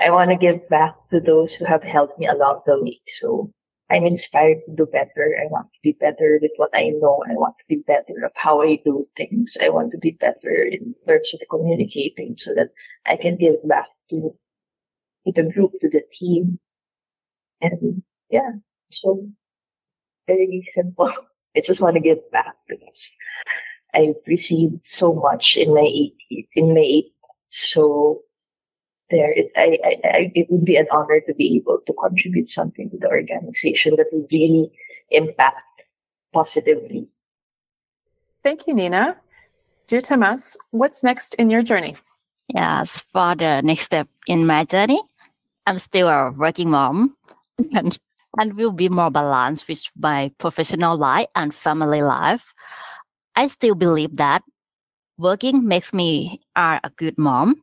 I 0.00 0.10
want 0.10 0.30
to 0.30 0.36
give 0.36 0.68
back 0.68 0.94
to 1.10 1.20
those 1.20 1.52
who 1.52 1.64
have 1.64 1.82
helped 1.82 2.18
me 2.18 2.26
along 2.26 2.62
the 2.66 2.82
way. 2.82 2.98
So 3.20 3.52
I'm 3.90 4.04
inspired 4.04 4.58
to 4.66 4.74
do 4.74 4.86
better. 4.86 5.36
I 5.40 5.46
want 5.50 5.66
to 5.66 5.78
be 5.82 5.96
better 5.98 6.38
with 6.40 6.52
what 6.56 6.70
I 6.72 6.90
know. 6.90 7.22
I 7.28 7.34
want 7.34 7.56
to 7.58 7.64
be 7.68 7.82
better 7.86 8.24
of 8.24 8.30
how 8.36 8.62
I 8.62 8.78
do 8.84 9.04
things. 9.16 9.56
I 9.60 9.68
want 9.68 9.90
to 9.92 9.98
be 9.98 10.12
better 10.12 10.62
in 10.70 10.94
terms 11.06 11.34
of 11.34 11.40
communicating 11.50 12.36
so 12.38 12.54
that 12.54 12.68
I 13.06 13.16
can 13.16 13.36
give 13.36 13.56
back 13.68 13.86
to, 14.10 14.34
the 15.26 15.42
group, 15.42 15.72
to 15.80 15.88
the 15.88 16.02
team. 16.12 16.60
And 17.60 18.02
yeah, 18.30 18.52
so 18.90 19.26
very 20.26 20.62
simple. 20.72 21.12
I 21.56 21.60
just 21.60 21.80
want 21.80 21.94
to 21.94 22.00
give 22.00 22.18
back 22.30 22.54
because 22.68 23.10
I've 23.92 24.14
received 24.26 24.80
so 24.84 25.12
much 25.12 25.56
in 25.56 25.74
my 25.74 25.80
eight 25.80 26.14
in 26.54 26.74
my 26.74 26.80
eight. 26.80 27.12
So 27.48 28.22
there, 29.10 29.32
it, 29.32 29.50
I, 29.56 29.78
I, 29.84 30.08
I, 30.08 30.32
it 30.34 30.46
would 30.50 30.64
be 30.64 30.76
an 30.76 30.86
honor 30.92 31.20
to 31.26 31.34
be 31.34 31.56
able 31.56 31.80
to 31.86 31.92
contribute 31.92 32.48
something 32.48 32.90
to 32.90 32.96
the 32.96 33.08
organization 33.08 33.94
that 33.96 34.06
would 34.12 34.26
really 34.30 34.70
impact 35.10 35.82
positively. 36.32 37.08
Thank 38.42 38.66
you, 38.66 38.74
Nina. 38.74 39.16
Jutamas, 39.88 40.56
what's 40.70 41.02
next 41.02 41.34
in 41.34 41.50
your 41.50 41.62
journey? 41.62 41.96
Yes, 42.54 43.04
for 43.12 43.34
the 43.34 43.60
next 43.62 43.82
step 43.82 44.08
in 44.26 44.46
my 44.46 44.64
journey, 44.64 45.02
I'm 45.66 45.78
still 45.78 46.08
a 46.08 46.30
working 46.30 46.70
mom 46.70 47.16
and, 47.72 47.98
and 48.38 48.54
will 48.54 48.72
be 48.72 48.88
more 48.88 49.10
balanced 49.10 49.68
with 49.68 49.82
my 49.96 50.32
professional 50.38 50.96
life 50.96 51.28
and 51.34 51.54
family 51.54 52.02
life. 52.02 52.54
I 53.36 53.46
still 53.46 53.74
believe 53.74 54.16
that 54.16 54.42
working 55.18 55.66
makes 55.66 55.92
me 55.92 56.38
are 56.56 56.80
a 56.82 56.90
good 56.90 57.18
mom, 57.18 57.62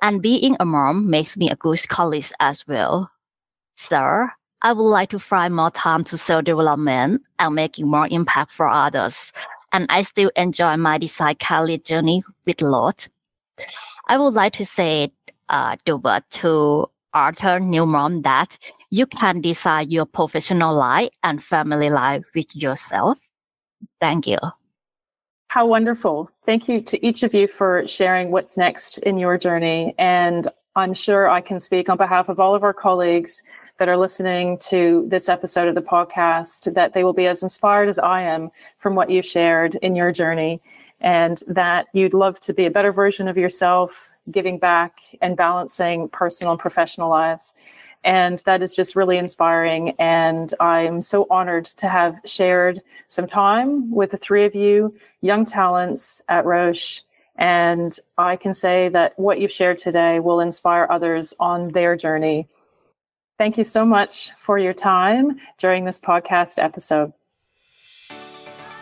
and 0.00 0.22
being 0.22 0.56
a 0.60 0.64
mom 0.64 1.08
makes 1.10 1.36
me 1.36 1.50
a 1.50 1.56
good 1.56 1.88
colleague 1.88 2.26
as 2.40 2.66
well. 2.66 3.10
So 3.76 4.28
I 4.62 4.72
would 4.72 4.82
like 4.82 5.10
to 5.10 5.18
find 5.18 5.54
more 5.54 5.70
time 5.70 6.04
to 6.04 6.18
self 6.18 6.44
development 6.44 7.22
and 7.38 7.54
making 7.54 7.88
more 7.88 8.06
impact 8.10 8.52
for 8.52 8.68
others. 8.68 9.32
And 9.72 9.86
I 9.88 10.02
still 10.02 10.30
enjoy 10.36 10.76
my 10.76 10.98
design 10.98 11.36
career 11.36 11.78
journey 11.78 12.22
with 12.46 12.62
lot. 12.62 13.08
I 14.08 14.18
would 14.18 14.34
like 14.34 14.52
to 14.54 14.66
say 14.66 15.12
uh, 15.48 15.76
word 15.86 16.22
to 16.30 16.90
Arthur 17.14 17.60
Newmont 17.60 18.22
that 18.22 18.58
you 18.90 19.06
can 19.06 19.40
decide 19.40 19.90
your 19.90 20.06
professional 20.06 20.74
life 20.74 21.10
and 21.22 21.42
family 21.42 21.90
life 21.90 22.22
with 22.34 22.54
yourself. 22.54 23.18
Thank 24.00 24.26
you. 24.26 24.38
How 25.52 25.66
wonderful. 25.66 26.30
Thank 26.44 26.66
you 26.66 26.80
to 26.80 27.06
each 27.06 27.22
of 27.22 27.34
you 27.34 27.46
for 27.46 27.86
sharing 27.86 28.30
what's 28.30 28.56
next 28.56 28.96
in 28.96 29.18
your 29.18 29.36
journey. 29.36 29.94
And 29.98 30.48
I'm 30.76 30.94
sure 30.94 31.28
I 31.28 31.42
can 31.42 31.60
speak 31.60 31.90
on 31.90 31.98
behalf 31.98 32.30
of 32.30 32.40
all 32.40 32.54
of 32.54 32.62
our 32.62 32.72
colleagues 32.72 33.42
that 33.76 33.86
are 33.86 33.98
listening 33.98 34.56
to 34.70 35.04
this 35.08 35.28
episode 35.28 35.68
of 35.68 35.74
the 35.74 35.82
podcast 35.82 36.72
that 36.72 36.94
they 36.94 37.04
will 37.04 37.12
be 37.12 37.26
as 37.26 37.42
inspired 37.42 37.90
as 37.90 37.98
I 37.98 38.22
am 38.22 38.50
from 38.78 38.94
what 38.94 39.10
you 39.10 39.20
shared 39.20 39.74
in 39.82 39.94
your 39.94 40.10
journey 40.10 40.62
and 41.02 41.42
that 41.48 41.88
you'd 41.92 42.14
love 42.14 42.40
to 42.40 42.54
be 42.54 42.64
a 42.64 42.70
better 42.70 42.90
version 42.90 43.28
of 43.28 43.36
yourself, 43.36 44.10
giving 44.30 44.58
back 44.58 45.00
and 45.20 45.36
balancing 45.36 46.08
personal 46.08 46.52
and 46.52 46.60
professional 46.60 47.10
lives. 47.10 47.52
And 48.04 48.38
that 48.46 48.62
is 48.62 48.74
just 48.74 48.96
really 48.96 49.16
inspiring. 49.16 49.94
And 49.98 50.52
I'm 50.58 51.02
so 51.02 51.26
honored 51.30 51.66
to 51.66 51.88
have 51.88 52.20
shared 52.24 52.82
some 53.06 53.26
time 53.26 53.90
with 53.90 54.10
the 54.10 54.16
three 54.16 54.44
of 54.44 54.54
you, 54.54 54.94
young 55.20 55.44
talents 55.44 56.20
at 56.28 56.44
Roche. 56.44 57.02
And 57.36 57.96
I 58.18 58.36
can 58.36 58.54
say 58.54 58.88
that 58.90 59.18
what 59.18 59.40
you've 59.40 59.52
shared 59.52 59.78
today 59.78 60.20
will 60.20 60.40
inspire 60.40 60.86
others 60.90 61.32
on 61.38 61.70
their 61.70 61.96
journey. 61.96 62.48
Thank 63.38 63.56
you 63.56 63.64
so 63.64 63.84
much 63.84 64.32
for 64.32 64.58
your 64.58 64.74
time 64.74 65.40
during 65.58 65.84
this 65.84 65.98
podcast 65.98 66.62
episode. 66.62 67.12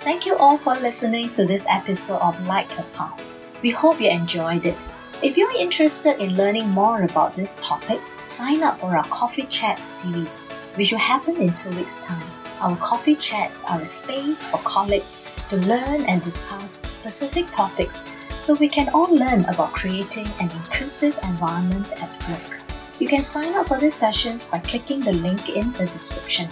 Thank 0.00 0.26
you 0.26 0.36
all 0.38 0.56
for 0.56 0.74
listening 0.74 1.30
to 1.32 1.44
this 1.46 1.66
episode 1.70 2.20
of 2.20 2.46
Light 2.46 2.70
the 2.70 2.84
Path. 2.94 3.38
We 3.62 3.70
hope 3.70 4.00
you 4.00 4.10
enjoyed 4.10 4.66
it. 4.66 4.90
If 5.22 5.36
you're 5.36 5.52
interested 5.60 6.18
in 6.18 6.36
learning 6.36 6.68
more 6.70 7.02
about 7.02 7.36
this 7.36 7.60
topic, 7.60 8.00
sign 8.24 8.62
up 8.62 8.76
for 8.78 8.96
our 8.96 9.04
Coffee 9.04 9.46
Chat 9.46 9.84
series, 9.84 10.52
which 10.74 10.92
will 10.92 10.98
happen 10.98 11.36
in 11.36 11.52
two 11.52 11.74
weeks' 11.76 12.06
time. 12.06 12.30
Our 12.60 12.76
coffee 12.76 13.16
chats 13.16 13.64
are 13.70 13.80
a 13.80 13.86
space 13.86 14.50
for 14.50 14.58
colleagues 14.64 15.24
to 15.48 15.56
learn 15.56 16.04
and 16.06 16.20
discuss 16.20 16.82
specific 16.82 17.50
topics 17.50 18.12
so 18.38 18.54
we 18.54 18.68
can 18.68 18.88
all 18.90 19.14
learn 19.14 19.44
about 19.46 19.72
creating 19.72 20.26
an 20.40 20.50
inclusive 20.50 21.18
environment 21.24 21.94
at 22.02 22.28
work. 22.28 22.60
You 22.98 23.08
can 23.08 23.22
sign 23.22 23.54
up 23.54 23.68
for 23.68 23.78
these 23.78 23.94
sessions 23.94 24.50
by 24.50 24.58
clicking 24.58 25.00
the 25.00 25.12
link 25.12 25.48
in 25.56 25.72
the 25.72 25.86
description. 25.86 26.48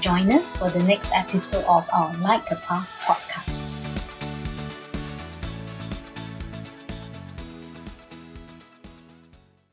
Join 0.00 0.30
us 0.30 0.58
for 0.58 0.70
the 0.70 0.82
next 0.84 1.12
episode 1.12 1.64
of 1.64 1.88
our 1.92 2.16
Light 2.18 2.46
the 2.46 2.56
Path 2.56 2.88
podcast. 3.04 4.17